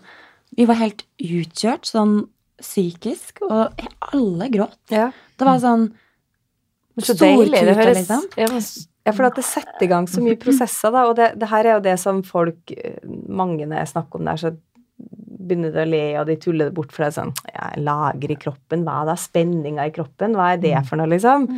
[0.56, 2.28] Vi var helt utkjørt sånn
[2.60, 3.72] psykisk, og
[4.12, 4.76] alle gråt.
[4.90, 5.10] Ja.
[5.38, 5.92] Det var sånn
[6.96, 7.52] Men Så deilig.
[7.52, 8.87] Det Stortuta, høres liksom.
[9.08, 11.04] Ja, for at det setter i gang så mye prosesser, da.
[11.08, 14.28] Og det, det her er jo det som folk eh, Mange når jeg snakker om
[14.28, 14.54] det her, så
[15.48, 16.92] begynner de å le, og de tuller det bort.
[16.94, 20.36] For det er sånn ja, Lager i kroppen, hva er da spenninga i kroppen?
[20.36, 21.48] Hva er det for noe, liksom?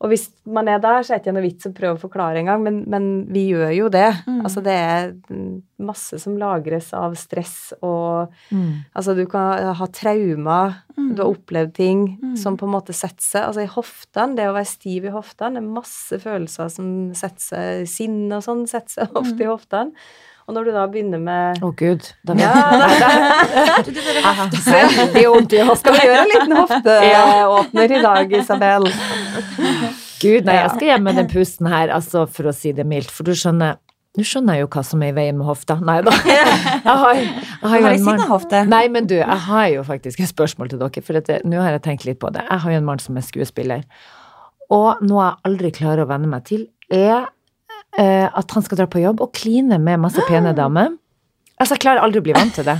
[0.00, 2.38] Og hvis man er der, så er det ikke noe vits å prøve å forklare
[2.38, 4.12] engang, men, men vi gjør jo det.
[4.28, 4.36] Mm.
[4.46, 5.08] Altså det er
[5.82, 8.84] masse som lagres av stress og Mm.
[8.94, 11.14] Altså du kan ha traumer, Mm.
[11.16, 12.36] du har opplevd ting Mm.
[12.38, 15.54] som på en måte setter seg Altså i hoftene, det å være stiv i hoftene,
[15.54, 19.16] det er masse følelser som setter seg Sinne og sånn setter seg Mm.
[19.22, 19.92] ofte i hoftene.
[20.48, 22.06] Og når du da begynner med Å, gud.
[22.24, 22.52] Da Ja.
[24.64, 25.76] Veldig vondt i hofta.
[25.82, 28.88] skal vi gjøre en liten hofteåpner i dag, Isabel?
[30.18, 33.12] Gud, nei, jeg skal hjem med den pusten her, altså, for å si det mildt.
[33.14, 33.76] For du skjønner
[34.18, 35.76] Nå skjønner jeg jo hva som er i veien med hofta.
[35.84, 36.10] Nei da.
[36.24, 37.28] Jeg har, jeg
[37.60, 38.22] Du har har en mann.
[38.72, 41.60] Nei, men du, jeg har jo faktisk et spørsmål til dere, for at det- nå
[41.62, 42.42] har jeg tenkt litt på det.
[42.48, 43.84] Jeg har jo en mann som er skuespiller,
[44.74, 47.28] og noe jeg aldri klarer å venne meg til, er
[47.98, 50.92] at han skal dra på jobb og kline med masse pene damer.
[51.58, 52.76] Altså, jeg klarer aldri å bli vant til det.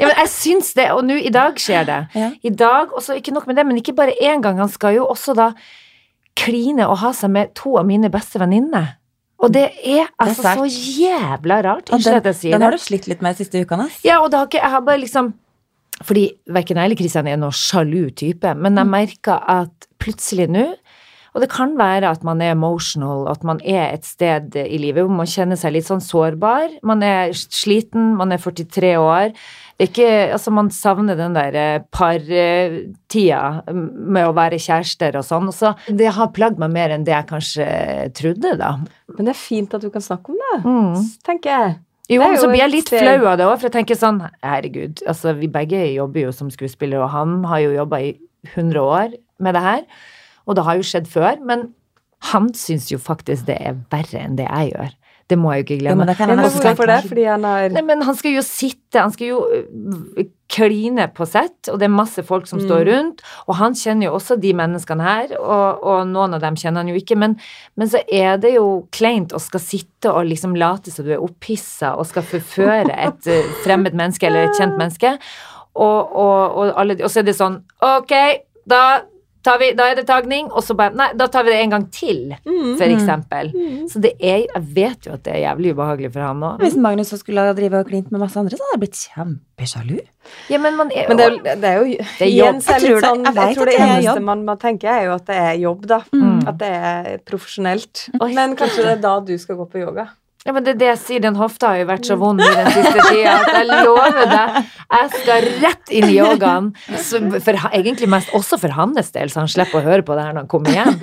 [0.00, 1.98] Ja, men jeg syns det, og nå i dag skjer det.
[2.16, 2.30] Ja.
[2.40, 4.96] I dag, og så ikke nok med det, men ikke bare én gang, han skal
[4.96, 5.50] jo også da
[6.38, 8.96] kline og ha seg med to av mine beste venninner.
[9.44, 10.62] Og det er altså sterkt.
[10.62, 11.92] så jævla rart.
[11.92, 13.90] Unnskyld at jeg sier den har du slitt litt med de siste ukene.
[14.06, 15.34] Ja, og det har ikke, jeg har bare liksom
[16.02, 20.64] Fordi verken jeg eller Kristian er noen sjalu type, men jeg merker at plutselig nå
[21.34, 25.02] Og det kan være at man er emotional, at man er et sted i livet
[25.02, 26.76] hvor man kjenner seg litt sånn sårbar.
[26.86, 29.32] Man er sliten, man er 43 år.
[29.74, 35.26] Det er ikke, altså Man savner den der eh, partida med å være kjærester og
[35.26, 35.50] sånn.
[35.54, 37.66] Så det har plagd meg mer enn det jeg kanskje
[38.14, 38.76] trodde, da.
[39.16, 41.02] Men det er fint at du kan snakke om det, Mm.
[41.26, 41.74] tenker jeg.
[42.10, 45.02] Jo, men så blir jeg litt flau av det òg, for jeg tenker sånn Herregud,
[45.08, 48.18] altså vi begge jobber jo som skuespillere, og han har jo jobba i
[48.54, 49.82] 100 år med det her,
[50.46, 51.70] og det har jo skjedd før, men
[52.32, 54.92] han syns jo faktisk det er verre enn det jeg gjør.
[55.28, 56.04] Det må jeg jo ikke glemme.
[56.04, 56.96] men hvorfor det?
[57.08, 61.24] Fordi han har Nei, men han skal jo sitte, han skal jo øh, kline på
[61.26, 62.88] sett, og det er masse folk som står Mm.
[62.90, 66.84] rundt, og han kjenner jo også de menneskene her, og, og noen av dem kjenner
[66.84, 67.38] han jo ikke, men,
[67.74, 71.24] men så er det jo kleint å skal sitte og liksom late som du er
[71.24, 75.16] opphissa og skal forføre et øh, fremmed menneske eller et kjent menneske,
[75.74, 78.12] og, og, og, alle, og så er det sånn, ok,
[78.68, 78.84] da,
[79.60, 81.82] vi, da er det tagning, og så bare, nei, da tar vi det en gang
[81.92, 82.76] til, Mm.
[82.80, 83.50] for eksempel.
[83.52, 83.82] Mm.
[83.92, 86.58] Så det er, jeg vet jo at det er jævlig ubehagelig for han òg.
[86.64, 89.98] Hvis Magnus så skulle drive og klint med masse andre, så hadde jeg blitt kjempesjalu.
[90.48, 92.62] Ja, men man er Men det er, det er jo er jobb.
[92.64, 94.22] så er det Jeg tror det- sånn, jeg jeg, tror det det eneste jobb.
[94.22, 96.00] man må tenke, er jo at det er jobb, da.
[96.12, 96.48] Mm.
[96.48, 98.08] At det er profesjonelt.
[98.20, 98.32] Oi.
[98.34, 100.08] Men kanskje det er da du skal gå på yoga.
[100.44, 102.48] Ja, men det er det jeg sier, den hofta har jo vært så vond i
[102.52, 104.58] den siste tida at jeg lover deg,
[104.92, 106.66] jeg skal rett inn i yogaen.
[106.84, 110.36] For, egentlig mest også for hans del, så han slipper å høre på det her
[110.36, 110.98] når han kommer hjem.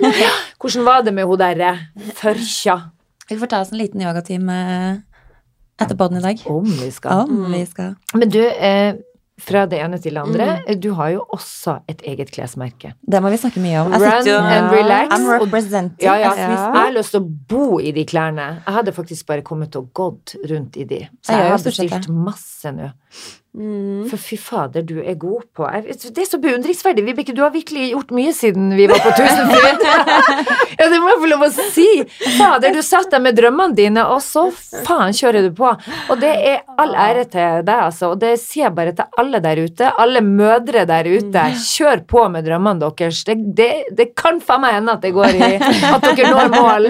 [0.62, 1.72] Hvordan var det med hun derre
[2.20, 2.78] førkja?
[3.26, 4.60] Vi får ta oss en liten yogatime
[5.82, 6.46] etter poden i dag.
[6.46, 7.26] Om vi skal.
[7.26, 7.96] Om vi skal.
[8.14, 8.94] Men du, eh,
[9.42, 10.80] fra det ene til det andre, Mm.
[10.80, 12.92] du har jo også et eget klesmerke.
[13.10, 13.92] Det må vi snakke mye om.
[13.92, 15.10] Run jo and relax.
[15.14, 15.98] I'm representing.
[16.02, 16.32] Ja, ja.
[16.38, 18.62] Jeg har lyst til å bo i de klærne.
[18.66, 21.08] Jeg hadde faktisk bare kommet og gått rundt i de.
[21.22, 22.90] Så Jeg jeg har bestilt masse nå.
[23.52, 24.06] Mm.
[24.08, 27.02] For fy fader, du er god på Det er så beundringsverdig.
[27.04, 29.82] Vibeke, du har virkelig gjort mye siden vi var på Tusenfryd.
[30.80, 31.86] ja, det må jeg få lov å si.
[32.38, 34.46] Fader, du satt der med drømmene dine, og så
[34.86, 35.68] faen kjører du på.
[35.68, 38.14] Og det er all ære til deg, altså.
[38.14, 39.92] Og det sier jeg bare til alle der ute.
[40.00, 41.44] Alle mødre der ute.
[41.66, 43.20] Kjør på med drømmene deres.
[43.28, 45.52] Det, det, det kan faen meg hende at det går i
[45.92, 46.88] At dere når mål.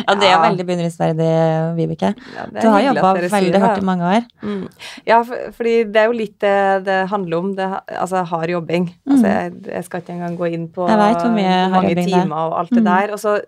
[0.00, 1.28] Ja, det er veldig beundringsverdig,
[1.76, 2.14] Vibeke.
[2.36, 4.26] Ja, Du har jobba veldig hardt i mange år.
[4.46, 4.62] Mm.
[5.08, 7.54] Ja, for, fordi det er jo litt det det handler om.
[7.56, 8.88] Det, altså hard jobbing.
[9.08, 11.72] Altså, jeg, jeg skal ikke engang gå inn på Mm.
[11.72, 12.04] Mange er.
[12.06, 12.90] timer og alt det Mm.
[12.90, 13.12] der.
[13.12, 13.40] Og så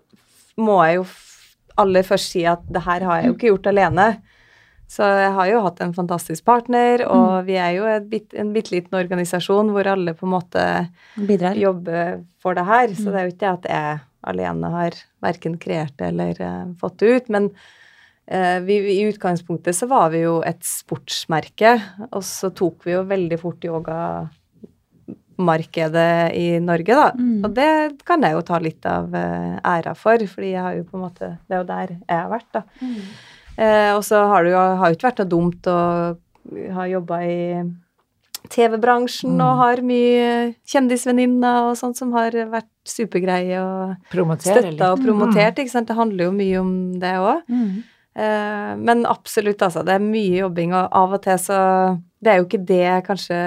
[0.57, 1.05] må jeg jo
[1.77, 4.07] aller først si at det her har jeg jo ikke gjort alene.
[4.93, 7.09] Så jeg har jo hatt en fantastisk partner, Mm.
[7.09, 11.55] og vi er jo bit, en bitte liten organisasjon hvor alle på en måte Bidrar.
[11.55, 12.87] jobber for det her.
[12.89, 12.95] Mm.
[12.95, 16.65] Så det er jo ikke det at jeg alene har verken kreert det eller uh,
[16.79, 17.29] fått det ut.
[17.29, 17.49] Men
[18.63, 21.71] vi, i utgangspunktet så var vi jo et sportsmerke,
[22.09, 27.11] og så tok vi jo veldig fort yogamarkedet i Norge, da.
[27.19, 27.43] Mm.
[27.43, 27.67] Og det
[28.07, 31.03] kan jeg jo ta litt av eh, æra for, fordi jeg har jo på en
[31.03, 32.61] måte Det er jo der jeg har vært, da.
[33.57, 35.79] Eh, og så har det jo har ikke vært noe dumt å
[36.75, 37.39] ha jobba i
[38.51, 43.95] TV-bransjen og har mye kjendisvenninner og sånt som har vært supergreie og
[44.43, 45.59] støtta og promotert.
[45.59, 45.87] ikke sant?
[45.87, 47.47] Det handler jo mye om det òg.
[47.47, 47.83] Mm.
[48.15, 49.81] Eh, men absolutt, altså.
[49.85, 51.59] Det er mye jobbing, og av og til så
[52.23, 53.37] Det er jo ikke det jeg kanskje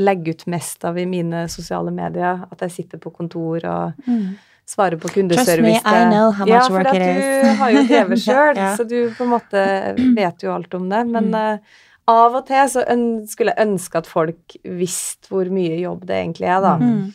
[0.00, 2.44] legger ut mest av i mine sosiale medier.
[2.50, 4.38] At jeg sitter på kontor og Mm.
[4.66, 5.82] svarer på kundeservice.
[5.82, 6.00] Trust me.
[6.00, 7.02] I know how much ja, work for is.
[7.02, 8.76] at for du har jo TV sjøl, yeah.
[8.76, 11.06] så du på en måte vet jo alt om det.
[11.08, 11.34] Men Mm.
[11.34, 11.58] uh,
[12.08, 12.84] av og til så
[13.28, 16.76] skulle jeg ønske at folk visste hvor mye jobb det egentlig er, da.
[16.78, 17.12] Mm.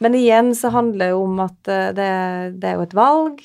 [0.00, 3.38] Men igjen så handler det jo om at eh, det, det er jo et valg.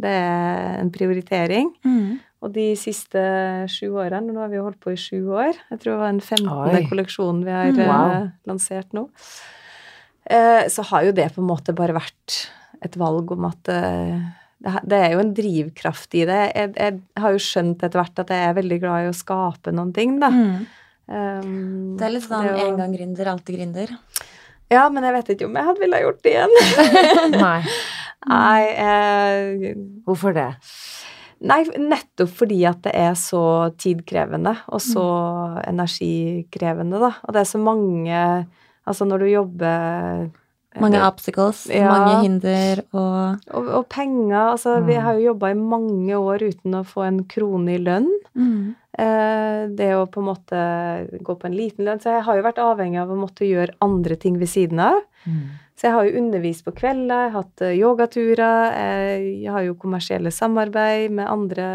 [0.00, 1.68] Det er en prioritering.
[1.86, 2.18] Mm.
[2.44, 3.20] Og de siste
[3.72, 6.10] sju årene, nå har vi jo holdt på i sju år, jeg tror det var
[6.12, 6.48] den 15.
[6.74, 6.86] Oi.
[6.90, 7.78] kolleksjonen vi har Mm.
[7.80, 8.30] eh, Wow.
[8.46, 9.08] lansert nå,
[10.30, 12.48] eh, så har jo det på en måte bare vært
[12.82, 14.20] et valg om at eh,
[14.84, 16.42] det, er jo en drivkraft i det.
[16.54, 19.72] Jeg, jeg har jo skjønt etter hvert at jeg er veldig glad i å skape
[19.72, 20.30] noen ting, da.
[20.30, 20.66] Mm.
[21.04, 23.90] Um, Det er litt sånn en gang gründer, alltid gründer.
[24.72, 26.54] Ja, men jeg vet ikke om jeg hadde ville gjort det igjen.
[27.44, 27.60] Nei.
[28.24, 29.74] Nei, eh,
[30.06, 30.48] Hvorfor det?
[31.44, 35.58] Nei, nettopp fordi at det er så tidkrevende og så Mm.
[35.74, 37.10] energikrevende, da.
[37.24, 38.46] Og det er så mange
[38.86, 40.30] Altså når du jobber
[40.80, 41.86] Mange obstacles, Ja.
[41.88, 45.02] mange hinder og og, og penger Altså, vi Mm.
[45.02, 48.08] har jo jobba i mange år uten å få en krone i lønn.
[48.34, 48.74] mm.
[48.94, 50.58] Eh, det å på en måte
[51.26, 52.00] gå på en liten lønn.
[52.02, 55.00] Så jeg har jo vært avhengig av å måtte gjøre andre ting ved siden av.
[55.26, 55.44] Mm.
[55.74, 59.64] Så jeg har jo undervist på kvelder, jeg har hatt eh, yogaturer, jeg, jeg har
[59.66, 61.68] jo kommersielle samarbeid med andre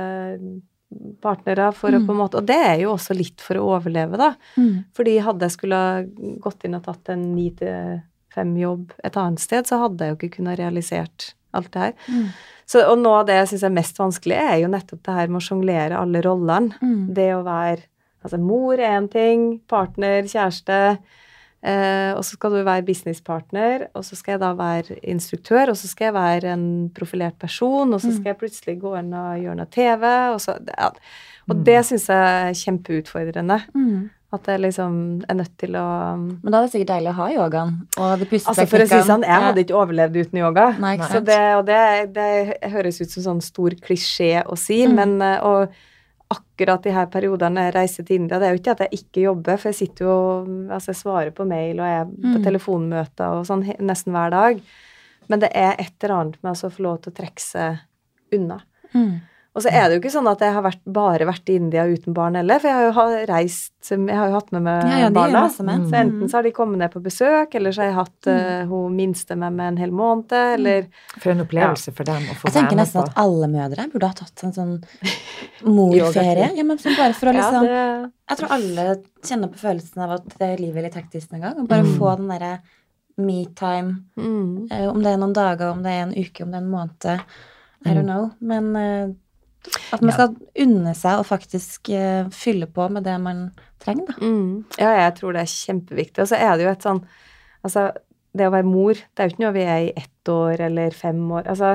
[1.21, 2.05] partnere for å Mm.
[2.07, 4.33] på en måte Og det er jo også litt for å overleve, da.
[4.57, 4.85] Mm.
[4.95, 5.81] Fordi hadde jeg skulle
[6.39, 8.01] gått inn og tatt en ni til
[8.33, 11.93] fem-jobb et annet sted, så hadde jeg jo ikke kunnet realisert alt det her.
[12.07, 12.25] Mm.
[12.69, 15.31] Så, og noe av det jeg syns er mest vanskelig, er jo nettopp det her
[15.31, 16.75] med å sjonglere alle rollene.
[16.81, 17.07] Mm.
[17.17, 17.87] Det å være
[18.19, 20.97] Altså, mor er én ting, partner, kjæreste.
[21.63, 25.77] Eh, og så skal du være businesspartner, og så skal jeg da være instruktør, og
[25.79, 29.39] så skal jeg være en profilert person, og så skal jeg plutselig gå inn og
[29.39, 30.03] gjøre noe TV,
[30.35, 30.91] og så ja.
[31.47, 31.63] Og Mm.
[31.63, 33.61] det syns jeg er kjempeutfordrende.
[33.73, 34.09] Mm.
[34.31, 34.95] At jeg liksom
[35.27, 35.83] er nødt til å
[36.19, 38.99] Men da er det sikkert deilig å ha yogaen og det Altså, for å si
[39.07, 40.65] sånn, jeg hadde ikke overlevd uten yoga.
[40.79, 41.79] Nei, Så det, og det,
[42.13, 42.27] det
[42.69, 44.93] høres ut som sånn stor klisjé å si, Mm.
[44.95, 45.73] men eh, og
[46.29, 49.21] akkurat de her periodene jeg reiser til India, det er jo ikke at jeg ikke
[49.23, 50.17] jobber, for jeg sitter jo
[50.69, 52.43] Altså, jeg svarer på mail, og jeg er på Mm.
[52.45, 54.61] telefonmøter og sånn nesten hver dag.
[55.27, 57.79] Men det er et eller annet med å få lov til å trekke seg
[58.33, 58.61] unna.
[58.93, 59.21] Mm.
[59.59, 61.83] Og så er det jo ikke sånn at jeg har vært, bare vært i India
[61.89, 64.97] uten barn heller, for jeg har jo reist Jeg har jo hatt med meg Ja,
[65.01, 65.41] ja, barna.
[65.67, 65.87] med.
[65.89, 68.69] Så enten så har de kommet ned på besøk, eller så har jeg hatt uh,
[68.71, 70.87] hun minste med meg en hel måned, eller
[71.19, 72.47] For en opplevelse for dem å få være med på.
[72.47, 73.07] Jeg tenker nesten på.
[73.11, 74.73] at alle mødre burde ha tatt en sånn
[75.67, 76.49] morferie.
[76.55, 78.87] Ja, men sånn bare for å Ja, liksom det, Jeg tror alle
[79.25, 81.59] kjenner på følelsen av at det er livet er litt hektisk en gang.
[81.59, 81.97] Og bare Mm.
[81.99, 82.59] få den derre
[83.17, 84.71] me-time, mm.
[84.71, 86.71] uh, om det er noen dager, om det er en uke, om det er en
[86.71, 87.19] måned.
[87.85, 88.05] I don't Mm.
[88.05, 88.31] know.
[88.41, 89.07] Men eh,
[89.93, 90.15] at man Ja.
[90.15, 90.35] skal
[90.65, 94.13] unne seg og faktisk uh, fylle på med det man trenger, da.
[94.21, 94.65] Mm.
[94.79, 96.19] Ja, jeg tror det er kjempeviktig.
[96.23, 97.01] Og så er det jo et sånn
[97.65, 97.91] Altså,
[98.35, 100.91] det å være mor, det er jo ikke noe vi er i ett år eller
[100.95, 101.43] fem år.
[101.51, 101.73] Altså,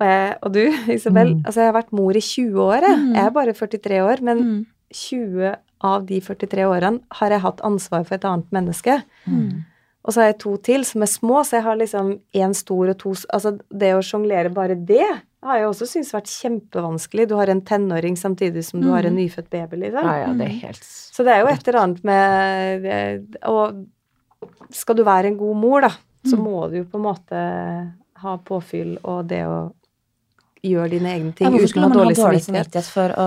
[0.00, 0.60] og, jeg, og du,
[0.92, 1.42] Isabel, Mm.
[1.46, 2.98] altså jeg har vært mor i 20 år, jeg.
[2.98, 3.14] Mm.
[3.14, 4.66] Jeg er bare 43 år, men Mm.
[4.92, 9.02] 20 av de 43 årene har jeg hatt ansvar for et annet menneske.
[9.26, 9.64] Mm.
[10.04, 12.88] Og så har jeg to til som er små, så jeg har liksom én stor
[12.92, 15.02] og to Altså, det å sjonglere bare det
[15.46, 17.28] har jeg også syntes vært kjempevanskelig.
[17.30, 19.20] Du har en tenåring samtidig som du har en Mm.
[19.22, 20.04] nyfødt baby, liksom.
[20.04, 23.86] Ja, ja, det er helt Så det er jo et eller annet med eh, Og
[24.70, 25.90] skal du være en god mor, da,
[26.26, 26.44] så Mm.
[26.44, 27.92] må du jo på en måte
[28.22, 29.72] ha påfyll og det å
[30.70, 32.88] gjøre dine egne ting hvorfor uten å ha dårlig samvittighet.
[32.92, 33.26] for å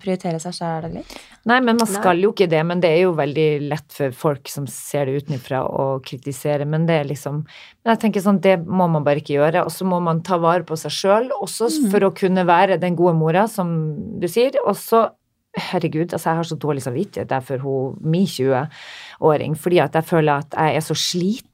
[0.00, 1.16] prioritere seg sjæl litt?
[1.48, 1.94] Nei, men man Nei.
[2.00, 2.62] skal jo ikke det.
[2.66, 6.66] Men det er jo veldig lett for folk som ser det utenfra å kritisere.
[6.66, 7.44] Men det er liksom
[7.84, 9.64] Men jeg tenker sånn, det må man bare ikke gjøre.
[9.64, 11.90] Og så må man ta vare på seg sjøl, også Mm.
[11.90, 14.52] for å kunne være den gode mora, som du sier.
[14.66, 15.10] Og så
[15.56, 20.32] Herregud, altså jeg har så dårlig samvittighet derfor hun min 20-åring, fordi at jeg føler
[20.44, 21.44] at jeg er så sliten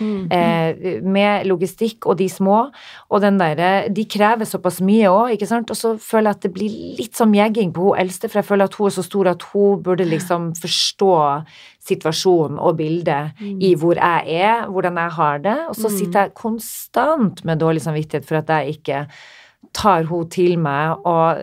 [0.00, 0.28] Mm.
[0.32, 2.70] eh, med logistikk og de små,
[3.10, 6.42] og den derre De krever såpass mye òg, ikke sant, og så føler jeg at
[6.46, 9.02] det blir litt sånn jegging på hun eldste, for jeg føler at hun er så
[9.04, 11.44] stor at hun burde liksom forstå
[11.90, 15.98] situasjonen og bildet i hvor jeg er, hvordan jeg har det, og så Mm.
[15.98, 19.06] sitter jeg konstant med dårlig samvittighet for at jeg ikke
[19.72, 21.38] tar hun til meg og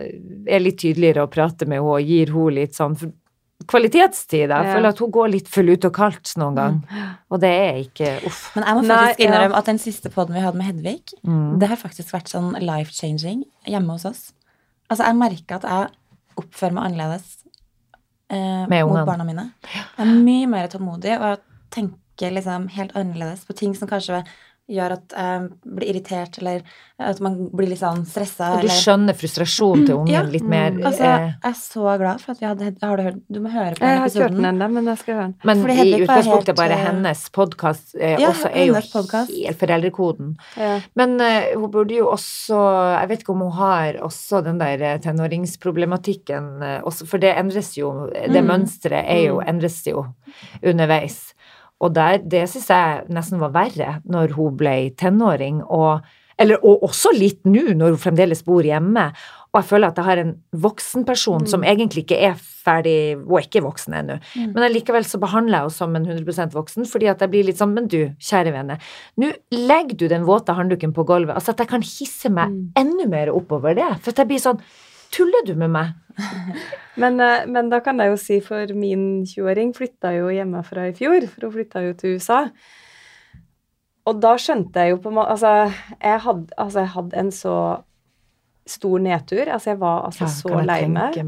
[0.48, 2.96] er litt tydeligere å prate med henne og gir henne litt sånn
[3.68, 4.48] kvalitetstid.
[4.48, 4.74] Jeg Ja.
[4.74, 6.84] føler at hun går litt for lut og kaldt noen gang.
[7.30, 8.54] Og det er ikke Uff.
[8.56, 9.26] Men jeg må Nei, faktisk ja.
[9.26, 11.58] innrømme at den siste poden vi hadde med Hedvig, Mm.
[11.58, 14.32] det har faktisk vært sånn life-changing hjemme hos oss.
[14.90, 15.88] Altså, jeg merker at jeg
[16.36, 17.36] oppfører meg annerledes
[18.30, 19.52] eh, Med mot barna mine.
[19.64, 21.38] Jeg er mye mer tålmodig, og jeg
[21.70, 24.24] tenker liksom helt annerledes på ting som kanskje
[24.68, 26.62] gjør at jeg blir irritert, eller
[27.00, 28.50] at man blir litt sånn stressa.
[28.56, 30.22] Og du skjønner frustrasjonen til ungen Ja.
[30.22, 30.72] litt mer.
[30.72, 33.48] Altså, eh, jeg er så glad for at vi hadde Har du hørt Du må
[33.50, 34.48] høre på Jeg den har ikke hørt den episoden.
[34.58, 35.34] ennå, men jeg skal høre den.
[35.44, 39.30] Men Fordi i utgangspunktet helt, bare eh, hennes podkast eh, Ja, også er jo podcast.
[39.30, 40.36] helt foreldrekoden.
[40.56, 40.80] Ja.
[40.96, 42.58] Men eh, hun burde jo også
[43.00, 47.36] Jeg vet ikke om hun har også den der eh, tenåringsproblematikken eh, også, For det
[47.36, 48.46] endres jo Det Mm.
[48.46, 49.48] mønsteret er jo, Mm.
[49.48, 50.06] endres jo
[50.62, 51.32] underveis.
[51.80, 56.00] Og der, det syns jeg nesten var verre når hun ble tenåring, og,
[56.38, 59.12] eller, og også litt nå, når hun fremdeles bor hjemme.
[59.48, 63.38] Og jeg føler at jeg har en voksen person som egentlig ikke er ferdig Hun
[63.38, 64.50] er ikke voksen ennå, Mm.
[64.52, 67.56] men allikevel så behandler jeg henne som en 100% voksen, fordi at jeg blir litt
[67.62, 68.76] sånn Men du, kjære vene,
[69.16, 71.34] nå legger du den våte håndduken på gulvet.
[71.34, 72.72] Altså at jeg kan hisse meg Mm.
[72.76, 73.88] enda mer oppover det.
[74.02, 74.60] For at jeg blir sånn
[75.10, 75.94] Tuller du med meg?
[76.98, 80.94] Men, eh, men da kan jeg jo si for min 20-åring flytta jo hjemmefra i
[80.96, 82.40] fjor, for hun flytta jo til USA.
[84.08, 85.52] Og da skjønte jeg jo på måte Altså,
[86.00, 86.22] jeg
[86.56, 87.54] altså, jeg hadde en så
[88.68, 89.44] stor nedtur.
[89.46, 91.20] Altså, jeg var altså Ja, så lei meg.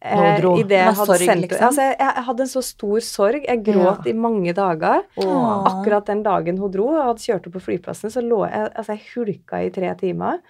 [0.00, 1.64] Eh, Nå i det jeg hadde sorg, sendt liksom?
[1.66, 3.42] altså, jeg, jeg hadde en så stor sorg.
[3.44, 5.04] Jeg gråt i mange dager.
[5.20, 5.50] Åh.
[5.74, 8.96] Akkurat den dagen hun dro og hadde kjørt opp på flyplassen, så lå jeg Altså,
[8.96, 10.40] jeg hulka i tre timer.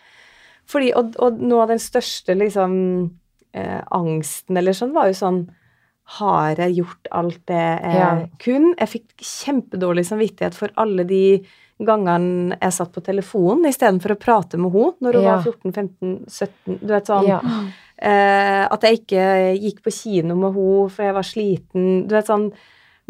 [0.71, 2.77] Fordi, og, og noe av den største liksom
[3.55, 5.49] eh, angsten eller sånn var jo sånn
[6.19, 8.27] Har jeg gjort alt det jeg Ja.
[8.43, 8.75] kunne?
[8.79, 11.45] Jeg fikk kjempedårlig samvittighet for alle de
[11.81, 15.37] gangene jeg satt på telefonen istedenfor å prate med henne når hun Ja.
[15.37, 16.79] var 14-15-17.
[16.81, 17.41] Du vet sånn Ja.
[18.03, 22.09] Eh, at jeg ikke gikk på kino med henne for jeg var sliten.
[22.09, 22.53] Du vet sånn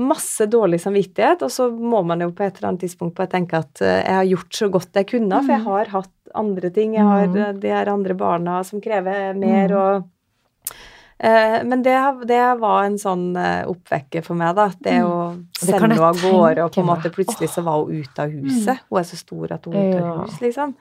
[0.01, 3.53] Masse dårlig samvittighet, og så må man jo på et eller annet tidspunkt bare tenke
[3.59, 6.95] at eh, jeg har gjort så godt jeg kunne, for jeg har hatt andre ting.
[6.95, 7.37] Jeg har Mm.
[7.37, 9.77] eh, de her andre barna som krever mer, Mm.
[9.77, 10.05] og
[11.21, 11.95] Men det,
[12.31, 14.71] det var en sånn eh, oppvekker for meg, da.
[14.81, 15.43] Det å Mm.
[15.61, 18.79] Sende henne av gårde, og på en måte plutselig så var hun ute av huset.
[18.89, 20.73] Hun er så stor at hun er ute av hus, liksom.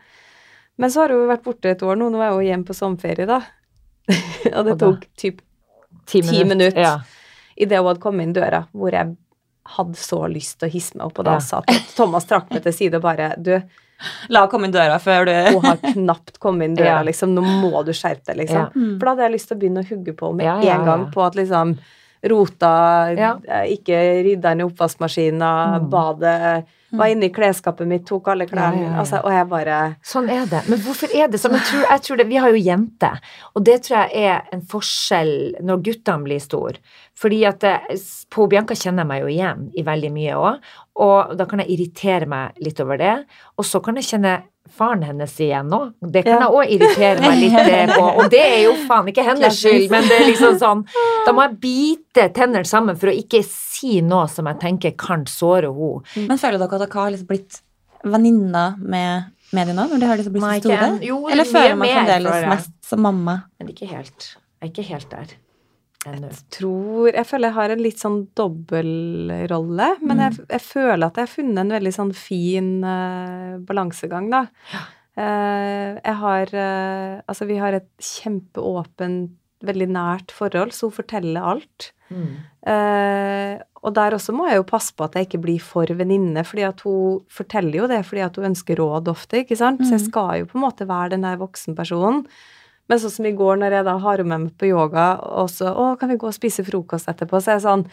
[0.80, 2.08] Men så har hun vært borte et år nå.
[2.14, 3.42] Nå er hun hjemme på sommerferie, da.
[4.56, 5.42] og det tok typ
[6.10, 6.82] Ti minutter, minutter.
[6.82, 6.94] Ja.
[7.60, 9.12] idet hun hadde kommet inn døra, hvor jeg
[9.76, 11.40] hadde så lyst til å hisse meg opp, og da Ja.
[11.40, 11.60] sa
[11.98, 13.52] Thomas trakk meg til side og bare Du,
[14.32, 17.34] La henne komme inn døra før du hun har knapt kommet inn døra, liksom.
[17.36, 18.68] Nå må du skjerpe deg, liksom.
[18.68, 18.90] Ja.
[19.00, 20.88] For da hadde jeg lyst til å begynne å hugge på med Ja, ja, en
[20.88, 21.76] gang på at liksom
[22.24, 23.38] Rota, Ja.
[23.48, 23.96] eh, ikke
[24.26, 25.90] rydda inn i oppvaskmaskina, Mm.
[25.90, 28.98] badet Var inne i klesskapet mitt, tok alle klærne mine.
[28.98, 30.68] Altså, og jeg bare Sånn er det.
[30.68, 31.52] Men hvorfor er det sånn?
[31.54, 33.20] Jeg tror, jeg tror det, vi har jo jenter,
[33.56, 36.80] og det tror jeg er en forskjell når guttene blir store.
[37.16, 37.76] Fordi at det,
[38.32, 40.58] på Bianca kjenner jeg meg jo igjen i veldig mye òg,
[40.98, 43.24] og da kan jeg irritere meg litt over det.
[43.60, 44.42] Og så kan jeg kjenne
[44.80, 45.80] faren hennes igjen nå.
[46.00, 49.26] Det kan jeg òg irritere meg litt eh, på, og det er jo faen ikke
[49.28, 50.86] hennes skyld, men det er liksom sånn
[51.26, 55.28] Da må jeg bite tennene sammen for å ikke si noe som jeg tenker kan
[55.30, 56.24] såre henne.
[56.30, 57.60] Men føler dere at dere har liksom blitt
[58.04, 60.90] venninner med mediene når de har liksom blitt så store?
[61.04, 63.42] jo, Eller føler man fremdeles mest som mamma?
[63.60, 64.34] Men ikke helt.
[64.60, 65.38] Jeg er ikke helt der
[66.08, 66.30] ennå.
[66.52, 70.24] tror Jeg føler jeg har en litt sånn dobbeltrolle, men Mm.
[70.24, 74.46] jeg, jeg føler at jeg har funnet en veldig sånn fin uh, balansegang, da.
[75.20, 79.32] Eh, jeg har uh, Altså, vi har et kjempeåpent,
[79.62, 81.90] veldig nært forhold, så hun forteller alt.
[82.10, 82.38] Mm.
[82.66, 86.44] Uh, og der også må jeg jo passe på at jeg ikke blir for venninne,
[86.48, 89.82] fordi at hun forteller jo det fordi at hun ønsker råd ofte, ikke sant?
[89.84, 90.08] Så jeg Mhm.
[90.08, 92.26] skal jo på en måte være den der voksenpersonen.
[92.90, 95.50] Men sånn som i går, når jeg da har henne med meg på yoga, og
[95.54, 97.86] så 'Å, kan vi gå og spise frokost etterpå?' Så er jeg sånn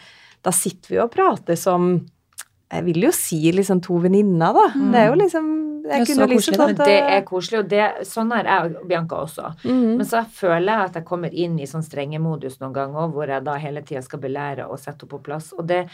[0.43, 2.05] Da sitter vi og prater som
[2.71, 4.67] Jeg vil jo si liksom to venninner, da.
[4.91, 5.45] Det er jo liksom
[5.83, 6.57] Det er Jeg kunne liksom.
[6.57, 9.55] Men det er koselig, og det, sånn er jeg og Bianca også.
[9.63, 9.97] Mhm.
[9.97, 13.43] Men så føler jeg at jeg kommer inn i sånn strengemodus noen ganger, hvor jeg
[13.43, 15.53] da hele tida skal belære og sette henne på plass.
[15.57, 15.87] Og det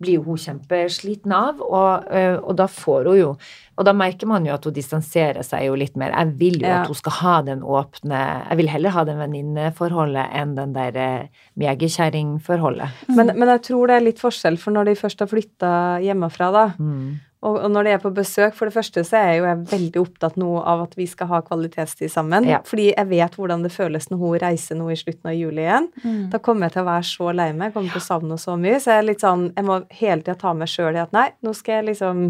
[0.00, 3.36] blir jo hun kjempesliten av, og, øh, og da får hun jo
[3.80, 6.10] Og da merker man jo at hun distanserer seg jo litt mer.
[6.12, 6.80] Jeg vil jo Ja.
[6.82, 8.18] at hun skal ha den åpne
[8.50, 11.26] Jeg vil heller ha det venninneforholdet enn den der eh,
[11.56, 12.88] jegerkjerringforholdet.
[13.08, 15.72] men, men jeg tror det er litt forskjell, for når de først har flytta
[16.04, 17.20] hjemmefra, da, Mm.
[17.40, 19.60] Og, og når det er på besøk, for det første så er jeg jo jeg
[19.70, 22.44] veldig opptatt nå av at vi skal ha kvalitetstid sammen.
[22.50, 22.58] Ja.
[22.68, 25.88] Fordi jeg vet hvordan det føles når hun reiser nå i slutten av juli igjen.
[26.04, 26.26] Mm.
[26.34, 28.44] Da kommer jeg til å være så lei meg, jeg kommer til å savne henne
[28.44, 28.80] så mye.
[28.80, 31.30] Så jeg er litt sånn, jeg må hele tida ta meg sjøl i at nei,
[31.40, 32.26] nå skal jeg liksom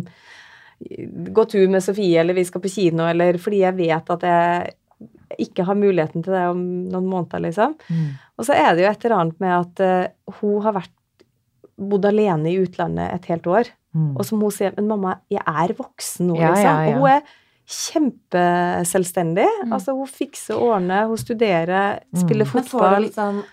[1.34, 4.76] gå tur med Sofie, eller vi skal på kino, eller fordi jeg vet at jeg
[5.42, 7.76] ikke har muligheten til det om noen måneder, liksom.
[7.90, 8.06] Mm.
[8.38, 10.96] Og så er det jo et eller annet med at uh, hun har vært
[11.80, 13.70] bodd alene i utlandet et helt år.
[13.94, 14.16] Mm.
[14.16, 16.64] Og som hun sier, men mamma, jeg er voksen nå, Ja, liksom.
[16.64, 16.96] ja, ja.
[16.96, 17.22] Og hun er
[17.70, 19.46] kjempeselvstendig.
[19.64, 19.72] Mm.
[19.76, 22.20] Altså, hun fikser og ordner, hun studerer, Mm.
[22.20, 23.10] spiller Men får du fotball.
[23.14, 23.44] sånn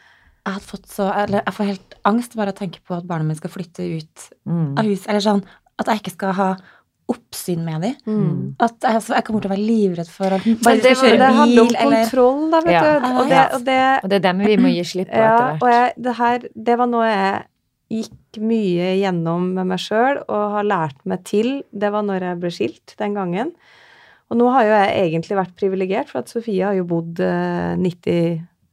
[0.48, 3.04] Jeg har fått så Eller jeg får helt angst bare av å tenke på at
[3.06, 4.78] barna mine skal flytte ut Mm.
[4.80, 5.06] av hus.
[5.08, 5.44] Eller sånn
[5.80, 6.56] at jeg ikke skal ha
[7.10, 7.96] oppsyn med dem.
[8.06, 8.56] Mm.
[8.60, 10.30] At jeg, altså, jeg kommer til å være livredd for å
[10.64, 13.00] bare det skal var- Det kjøre handler om bil, eller kontroll, da, vet Ja.
[13.00, 13.06] du.
[13.06, 15.64] Og det, og det, Og det er dem vi må gi slipp på ja, etter
[15.64, 17.44] og jeg, det her, det var noe jeg
[17.90, 21.64] gikk mye gjennom med meg sjøl og har lært meg til.
[21.72, 23.54] Det var når jeg ble skilt den gangen.
[24.30, 27.76] Og nå har jo jeg egentlig vært privilegert, for at Sofie har jo bodd eh,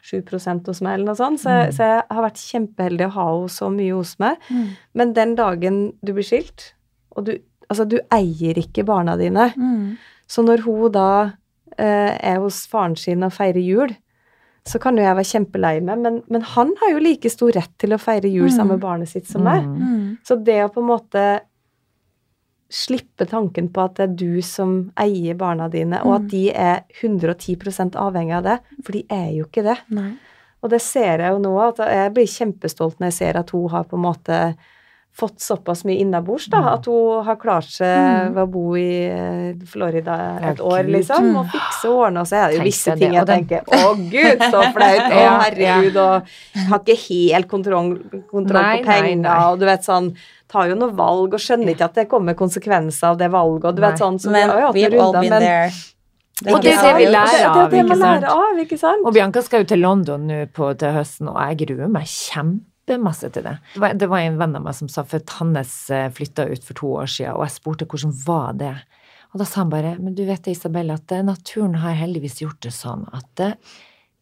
[0.05, 0.19] 7
[0.67, 1.41] hos meg, eller noe sånt.
[1.41, 4.37] Så, jeg- så jeg har vært kjempeheldig å ha henne så mye hos meg.
[4.51, 4.67] Mm.
[4.95, 6.73] Men den dagen du blir skilt,
[7.17, 7.37] og du
[7.71, 9.47] Altså, du eier ikke barna dine.
[9.57, 9.97] Mm.
[10.29, 11.33] Så når hun da
[11.79, 13.95] eh, er hos faren sin og feirer jul,
[14.67, 17.73] så kan jo jeg være kjempelei meg, men, men han har jo like stor rett
[17.79, 18.55] til å feire jul Mm.
[18.57, 19.63] sammen med barnet sitt som meg.
[19.65, 19.83] Mm.
[19.83, 20.19] Mm.
[20.25, 21.25] Så det å på en måte
[22.75, 26.17] slippe tanken på at det er du som eier barna dine, og Mm.
[26.25, 29.77] at de er 110 avhengig av det, for de er jo ikke det.
[29.91, 30.15] Nei.
[30.63, 33.69] Og det ser jeg jo nå, at jeg blir kjempestolt når jeg ser at hun
[33.69, 34.57] har på en måte
[35.15, 36.59] fått såpass mye innabords, da.
[36.75, 38.33] At hun har klart seg Mm.
[38.35, 40.17] ved å bo i eh, Florida
[40.51, 42.25] et år, liksom, og fikse og ordne.
[42.25, 45.07] Og så er det jo visse ting jeg tenker Å, gud, så flaut!
[45.07, 46.35] Å, herregud, og
[46.73, 47.93] har ikke helt kontroll,
[48.33, 50.11] kontroll på pengene, og du vet sånn
[50.55, 53.79] Tar jo noen valg og skjønner ikke at det kommer konsekvenser av det valget, og
[53.79, 55.73] du vet sånn så Men har jo hatt noen all runder, men there.
[56.53, 59.07] Og det er det vi lærer det, det av, det ikke sant?
[59.07, 62.07] Og Bianca skal jo til London nå på, til høsten, og jeg gruer meg
[62.85, 63.59] kjempemasse til det.
[63.75, 66.75] Det var, det en venn av meg som sa for hans eh, flytta ut for
[66.75, 68.77] to år siden, og jeg spurte hvordan var det.
[69.33, 72.43] Og da sa han bare men du vet det, Isabel, at eh, naturen har heldigvis
[72.43, 73.55] gjort det sånn at eh,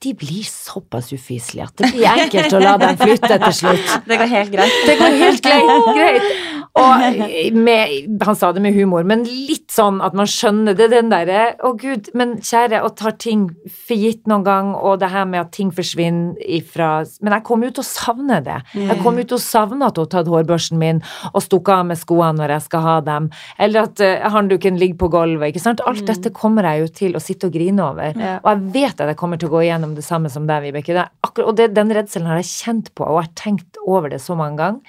[0.03, 3.93] de blir såpass ufyselige at det blir enkelt å la dem flytte til slutt.
[4.09, 4.81] Det går helt greit.
[4.87, 5.47] Det går helt
[5.99, 6.27] greit.
[6.73, 10.87] Og med, han sa det med humor, men litt sånn at man skjønner det.
[10.93, 15.11] Den derre Å, gud, men kjære, å ta ting for gitt noen gang, og det
[15.13, 18.59] her med at ting forsvinner ifra Men jeg kommer jo til å savne det.
[18.73, 21.91] Jeg kommer jo til å savne at hun har tatt hårbørsten min og stukket av
[21.91, 23.29] med skoene når jeg skal ha dem,
[23.61, 25.85] eller at uh, håndduken ligger på gulvet, ikke sant.
[25.89, 28.17] Alt dette kommer jeg jo til å sitte og grine over.
[28.17, 30.95] Og jeg vet at jeg kommer til å gå igjennom det samme som deg, Vibeke.
[30.97, 34.09] Det akkurat- Og det, den redselen har jeg kjent på, og jeg har tenkt over
[34.09, 34.81] det så mange ganger.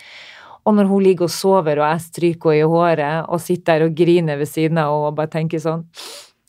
[0.65, 3.85] Og når hun ligger og sover, og jeg stryker henne i håret, og sitter der
[3.85, 5.85] og griner ved siden av henne og bare tenker sånn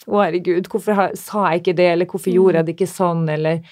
[0.07, 3.23] Å, herregud, hvorfor har, sa jeg ikke det, eller hvorfor gjorde jeg det ikke sånn,
[3.33, 3.63] eller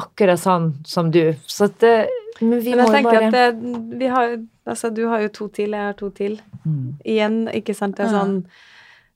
[0.00, 1.34] akkurat sånn som du.
[1.46, 2.08] Så at det,
[2.40, 3.32] Men vi Men jeg må tenker bare at
[3.62, 6.40] det, vi har, altså, du har jo to til, jeg har to til.
[6.66, 6.94] Mm.
[7.04, 7.96] Igjen, ikke sant.
[7.96, 8.46] Det er sånn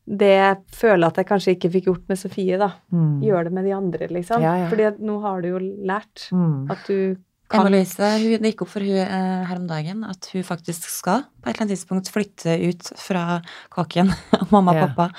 [0.08, 2.70] Det jeg føler at jeg kanskje ikke fikk gjort med Sofie, da.
[2.94, 3.18] Mm.
[3.26, 4.40] Gjør det med de andre, liksom.
[4.40, 4.68] Ja, ja.
[4.70, 6.70] Fordi nå har du jo lært Mm.
[6.70, 7.16] at du
[7.50, 11.22] kan Emma-Louise, det gikk opp for hun eh, her om dagen at hun faktisk skal
[11.42, 13.40] på et eller annet tidspunkt flytte ut fra
[13.72, 14.86] kåken av mamma og Ja.
[14.88, 15.10] pappa.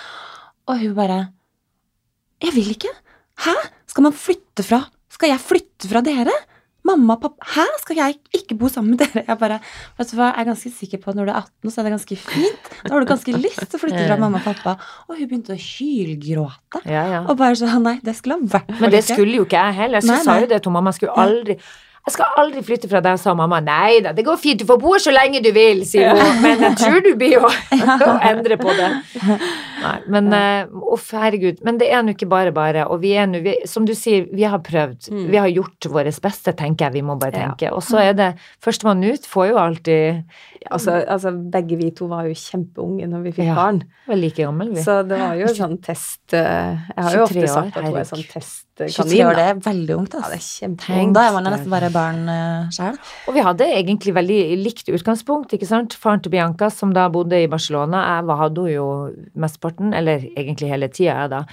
[0.69, 1.19] Og hun bare
[2.41, 2.91] Jeg vil ikke!
[3.45, 3.55] Hæ?
[3.87, 6.31] Skal man flytte fra Skal jeg flytte fra dere?
[6.89, 7.65] Mamma og pappa Hæ?
[7.83, 9.23] Skal jeg ikke bo sammen med dere?
[9.27, 9.59] Jeg bare
[9.99, 11.87] Vet du hva, jeg er ganske sikker på at når du er 18, så er
[11.87, 12.71] det ganske fint.
[12.83, 14.75] Da har du ganske lyst til å flytte fra mamma og pappa.
[15.07, 16.83] Og hun begynte å hylgråte.
[16.89, 17.21] Ja, ja.
[17.25, 20.03] Og bare sånn Nei, det skulle ha vært Men det skulle jo ikke jeg heller.
[20.03, 20.91] Så Nei, sa jo det til mamma.
[20.93, 21.59] Jeg skulle aldri
[22.07, 23.59] jeg skal aldri flytte fra deg, sa mamma.
[23.61, 26.39] Nei da, det går fint, du får bo her så lenge du vil, sier hun.
[26.41, 27.43] Men jeg tror du blir jo
[28.09, 28.89] å endre på det.
[29.79, 31.61] Nei, men uff, uh, herregud.
[31.67, 32.87] Men det er nå ikke bare bare.
[32.89, 35.11] Og vi er nå, som du sier, vi har prøvd.
[35.13, 35.25] Mm.
[35.31, 37.49] Vi har gjort vårt beste, tenker jeg vi må bare Ja.
[37.51, 37.71] tenke.
[37.75, 38.29] Og så er det
[38.63, 40.23] Førstemann ut får jo alltid
[40.71, 43.55] altså, altså, begge vi to var jo kjempeunge når vi fikk Ja.
[43.55, 43.83] barn.
[44.07, 44.83] Var like gammel, vi.
[44.83, 48.07] Så det var jo sånn test eh, Jeg har jo ofte sagt at hun er
[48.09, 48.65] sånn testkanin.
[48.79, 50.39] 23 år, det er veldig ungt, Ja, det altså.
[50.39, 51.13] er kjempeungt.
[51.13, 52.97] Da er man nesten bare barn uh, sjøl.
[53.27, 55.99] Og vi hadde egentlig veldig likt utgangspunkt, ikke sant.
[55.99, 58.89] Faren til Bianca, som da bodde i Barcelona, jeg hadde jo
[59.37, 61.45] mesteparten, eller egentlig hele tida, jeg da.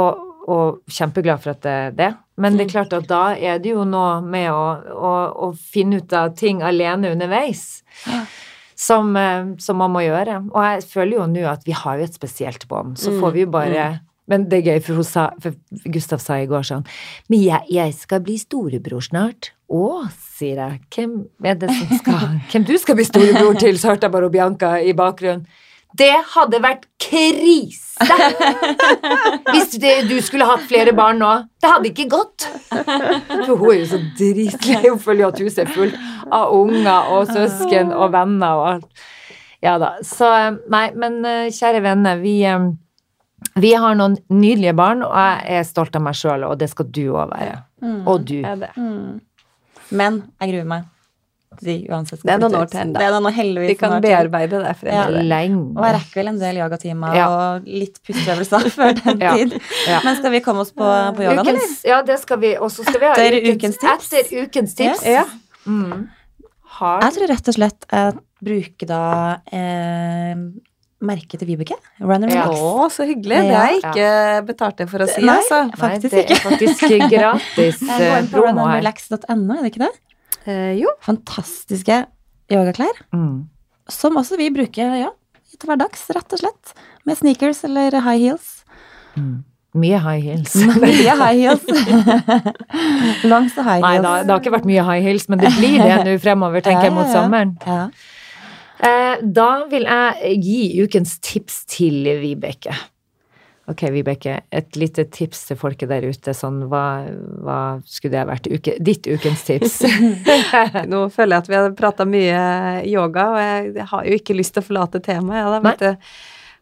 [0.00, 2.12] Og, og kjempeglad for at det er det.
[2.40, 4.62] Men det er klart at da er det jo noe med å,
[4.96, 5.12] å,
[5.46, 7.82] å finne ut av ting alene underveis.
[8.82, 10.40] Som, eh, som man må gjøre.
[10.50, 12.96] Og jeg føler jo nå at vi har jo et spesielt bånd.
[12.98, 15.54] Så får vi jo bare Men det er gøy, for, sa, for
[15.92, 16.84] Gustav sa i går sånn
[17.28, 19.52] Men jeg, jeg skal bli storebror snart.
[19.72, 19.88] Å,
[20.36, 20.80] sier jeg.
[20.92, 21.12] Hvem
[21.48, 23.78] er det som skal Hvem du skal bli storebror til?
[23.80, 25.46] Så hørte jeg bare Bianca i bakgrunnen.
[25.92, 28.06] Det hadde vært krise!
[29.52, 31.32] Hvis det, du skulle hatt flere barn nå.
[31.60, 32.46] Det hadde ikke gått.
[32.72, 34.78] For hun er jo så dritlei.
[34.86, 35.98] Hun føler jo at huset er fullt
[36.32, 39.04] av unger og søsken og venner og alt.
[39.62, 39.98] Ja da.
[40.06, 40.30] Så
[40.72, 42.72] nei, men eh, kjære venner, vi eh,
[43.60, 46.88] vi har noen nydelige barn, og jeg er stolt av meg sjøl, og det skal
[46.88, 47.56] du òg være.
[48.08, 48.38] Og du.
[48.46, 48.70] Er det.
[48.78, 49.20] Mm.
[49.92, 50.88] Men jeg gruer meg.
[51.60, 53.00] De uansett skal Det er noen år til enda.
[53.02, 55.76] Det er noen heldigvis Vi kan bearbeide det, for bearbeide det fremover.
[55.76, 57.26] Og jeg rekker vel en del yogatimer Ja.
[57.28, 59.34] og litt pusteøvelser før den Ja.
[59.36, 59.58] tid.
[59.90, 59.98] Ja.
[60.06, 60.88] Men skal vi komme oss på,
[61.18, 61.76] på yogaen, eller?
[61.84, 62.54] Ja, det skal vi.
[62.56, 64.08] Og så skal vi ha Etter ukens tips.
[64.22, 65.04] Etter ukens tips.
[65.04, 65.26] Ja.
[65.68, 66.08] Mm.
[66.80, 69.02] Har Jeg tror rett og slett jeg bruker da
[69.52, 70.34] eh,
[71.02, 71.76] merket til Vibeke.
[72.00, 72.44] Run and Ja.
[72.46, 72.60] relax.
[72.60, 73.38] Å, så hyggelig.
[73.42, 73.58] Det Ja.
[73.58, 75.34] har jeg ikke betalt det for å si, Nei.
[75.36, 75.60] altså.
[75.82, 76.80] Nei, det er faktisk
[77.16, 78.80] gratis Gå går eh, inn på promo her.
[78.80, 79.92] runandrelax.no, er det ikke det?
[80.46, 80.88] Eh, jo.
[81.02, 82.06] Fantastiske
[82.50, 82.96] yogaklær.
[83.14, 83.48] Mm.
[83.88, 85.10] Som også vi bruker ja,
[85.58, 86.74] til hverdags, rett og slett.
[87.06, 88.64] Med sneakers eller high heels.
[89.16, 89.44] Mm.
[89.74, 90.54] Mye high heels.
[90.82, 91.64] Mye high heels.
[93.24, 94.04] Langs og high Nei heels.
[94.04, 96.88] da, det har ikke vært mye high heels, men det blir det nå fremover, tenker
[96.90, 97.22] jeg, mot Ja, ja, ja.
[97.22, 97.54] sommeren.
[97.66, 97.88] Ja.
[98.82, 102.74] Eh, da vil jeg gi ukens tips til Vibeke.
[103.70, 106.34] Ok, Vibeke, et lite tips til folket der ute.
[106.34, 107.06] Sånn, hva,
[107.46, 108.48] hva skulle det vært?
[108.50, 109.76] Uke, ditt ukens tips?
[110.90, 112.40] Nå føler jeg at vi har prata mye
[112.90, 115.86] yoga, og jeg, har jo ikke lyst til å forlate temaet.
[115.86, 116.02] Ja.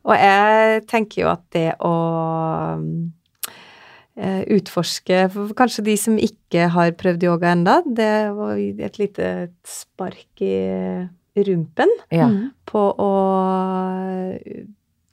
[0.05, 1.95] Og jeg tenker jo at det å
[4.21, 9.33] eh, utforske for Kanskje de som ikke har prøvd yoga enda, det var et lite
[9.65, 10.61] spark i
[11.37, 12.27] rumpen ja.
[12.29, 12.51] Mm.
[12.67, 13.11] på å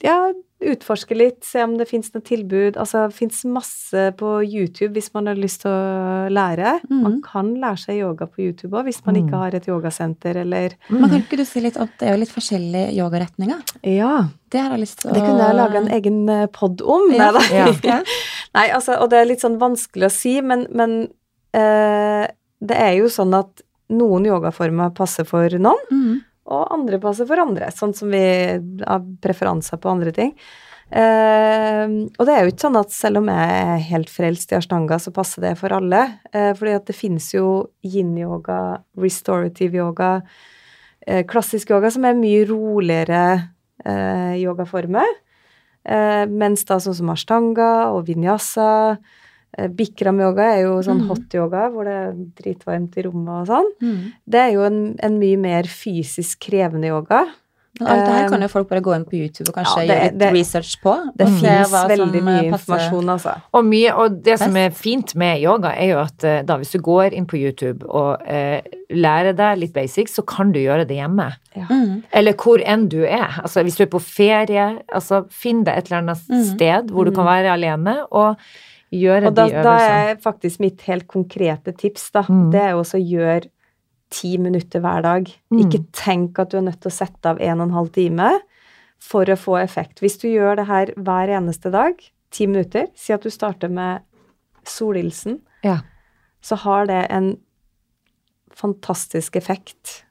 [0.04, 0.18] ja,
[0.62, 2.78] utforske litt, se om det fins noe tilbud.
[2.78, 6.76] Altså, det fins masse på YouTube hvis man har lyst til å lære.
[6.90, 7.00] Mm.
[7.04, 9.22] Man kan lære seg yoga på YouTube òg, hvis man Mm.
[9.28, 12.22] ikke har et yogasenter eller Men kan ikke du si litt om det er jo
[12.22, 13.62] litt forskjellige yogaretninger?
[13.84, 17.12] Ja, Det har jeg lyst til å det kunne jeg lage en egen pod om.
[17.12, 17.74] Ja, Nei, da.
[17.84, 18.04] Ja.
[18.56, 21.10] Nei, altså, og det er litt sånn vanskelig å si, men, men
[21.54, 22.28] eh,
[22.62, 26.22] det er jo sånn at noen yogaformer passer for noen, Mm.
[26.48, 28.20] og andre passer for andre, sånn som vi
[28.86, 30.34] har preferanser på andre ting.
[30.90, 31.84] Eh,
[32.18, 34.96] og det er jo ikke sånn at selv om jeg er helt frelst i ashtanga,
[35.04, 36.20] så passer det for alle.
[36.32, 40.22] Eh, fordi at det finnes jo yin-yoga, restorative yoga,
[41.06, 43.50] eh, klassisk yoga, som er mye roligere
[43.86, 45.06] eh, yogaformer.
[45.86, 48.98] Eh, mens da sånn som ashtanga og vinyasa
[49.78, 51.08] Bikram-yoga er jo sånn mm.
[51.10, 53.72] hot yoga, hvor det er dritvarmt i rommet og sånn.
[53.82, 54.00] Mm.
[54.30, 57.26] Det er jo en, en mye mer fysisk krevende yoga.
[57.78, 59.82] Men alt det her Eh, kan jo folk bare gå inn på YouTube og kanskje
[59.84, 60.94] ja, det- gjøre litt det- research på.
[61.16, 62.74] Det og se finnes veldig mye eh, passer.
[62.74, 63.34] informasjon, altså.
[63.54, 66.72] Og, mye, og det som er fint med yoga, er jo at eh, da hvis
[66.74, 70.88] du går inn på YouTube og eh, lærer deg litt basics, så kan du gjøre
[70.90, 71.30] det hjemme.
[71.56, 72.02] Mm.
[72.14, 73.38] Eller hvor enn du er.
[73.44, 76.44] Altså hvis du er på ferie, altså finn deg et eller annet Mm.
[76.56, 78.38] sted hvor du kan være alene og
[78.94, 82.24] gjøre Og da, de da er faktisk mitt helt konkrete tips, da.
[82.30, 82.52] Mm.
[82.54, 83.50] Det er også å gjøre
[84.10, 85.32] ti minutter hver dag.
[85.52, 85.60] Mm.
[85.66, 88.30] Ikke tenk at du er nødt til å sette av en og en halv time
[89.04, 90.00] for å få effekt.
[90.00, 92.00] Hvis du gjør det her hver eneste dag,
[92.32, 94.02] ti minutter, si at du starter med
[94.68, 95.80] solhilsen, Ja.
[96.42, 97.38] så har det en
[98.58, 100.04] fantastisk effekt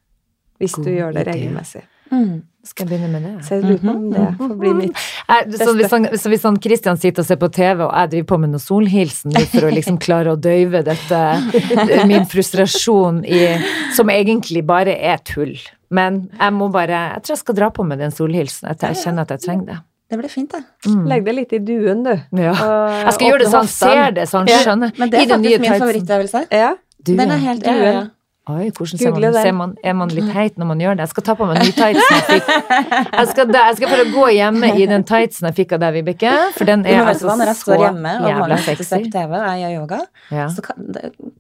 [0.61, 1.33] hvis du gjør det idé.
[1.33, 1.83] regelmessig.
[2.11, 2.43] Mm.
[2.67, 3.33] Skal jeg begynne med det?
[3.47, 4.93] Så jeg lurer på om det får bli mitt
[5.29, 5.59] beste.
[5.64, 8.29] så, hvis han, så hvis han Christian sitter og ser på TV, og jeg driver
[8.33, 11.21] på med noe solhilsen for å liksom klare å døyve dette,
[12.11, 13.43] min frustrasjon i
[13.97, 15.55] Som egentlig bare er tull.
[15.95, 19.05] Men jeg må bare Jeg tror jeg skal dra på med den solhilsen etter jeg
[19.05, 19.79] kjenner at jeg trenger det.
[20.11, 20.62] Det blir fint, det.
[20.87, 21.07] Mm.
[21.11, 22.12] Legg det litt i duen, du.
[22.39, 22.53] Ja.
[23.09, 24.59] Jeg skal gjøre det så han ser det, så han Ja.
[24.62, 24.93] skjønner.
[24.99, 26.43] Men det er faktisk min favorittøvelse.
[26.55, 26.69] Ja.
[27.07, 27.35] Den ja.
[27.35, 27.81] er helt duen.
[27.83, 28.05] ja, ja.
[28.47, 31.03] Oi, hvordan ser man, ser man Er man litt heit når man gjør det?
[31.07, 32.51] Jeg skal ta på meg ny tights jeg fikk.
[33.16, 35.97] Jeg skal, da- jeg skal bare gå hjemme i den tightsen jeg fikk av deg,
[35.99, 36.34] Vibeke.
[36.55, 38.86] For den er altså hva, når jeg så står hjemme og jævla sexy.
[38.92, 39.99] ser TV og jeg gjør yoga,
[40.30, 40.47] Ja.
[40.55, 40.86] så kan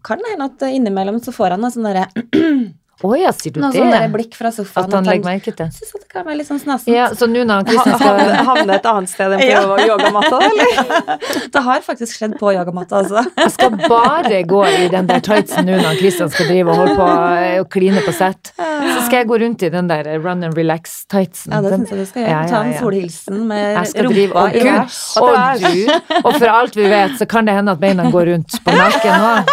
[0.02, 2.08] kan det hende at innimellom så får han noe sånn derre
[3.04, 3.76] Å ja, sier du noe det?
[3.82, 4.86] sånn sånne blikk fra sofaen.
[4.88, 5.66] At han legger merke til?
[5.68, 6.88] Syns at det kan være litt sånn snassent.
[6.94, 9.60] Ja, så nå når Kristian skal Havne, et annet sted enn på Ja.
[9.66, 10.70] yoga- yogamatta, eller?
[11.56, 13.20] Det har faktisk skjedd på yogamatta, altså.
[13.42, 16.94] Jeg skal bare gå i den der tightsen nå når Kristian skal drive og holde
[16.96, 17.08] på
[17.42, 18.52] eh, og kline på sett.
[18.56, 21.52] Så skal jeg gå rundt i den der run and relax-tightsen.
[21.52, 22.32] Ja, det syns jeg du skal gjøre.
[22.32, 24.98] Ja, ja, Ta en solhilsen med rumpa og i vers.
[25.20, 25.28] og
[25.60, 28.72] du, og for alt vi vet, så kan det hende at beina går rundt på
[28.80, 29.52] nakken òg.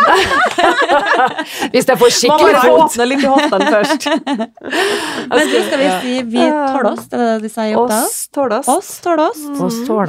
[1.74, 2.98] Hvis jeg får Man skikkelig fot.
[3.40, 4.08] Litt først.
[5.34, 7.08] Men du, skal vi si vi tåler oss?
[7.12, 8.06] Det er det de sier i Oppdal?
[8.10, 8.70] Oss tåler oss.
[8.74, 9.42] Oss tåler oss.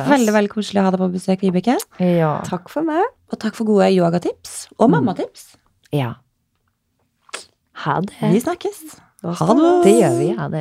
[0.05, 0.11] Ass.
[0.15, 1.79] Veldig veldig koselig å ha deg på besøk, Vibeke.
[2.03, 2.35] Ja.
[2.49, 3.03] Takk for meg.
[3.33, 4.67] Og takk for gode yogatips.
[4.79, 5.55] Og mammatips.
[5.95, 6.15] ja.
[7.85, 8.15] Ha det.
[8.31, 8.77] Vi snakkes.
[9.25, 9.71] Ha det.
[9.83, 10.29] Det gjør vi.
[10.39, 10.61] Ha det.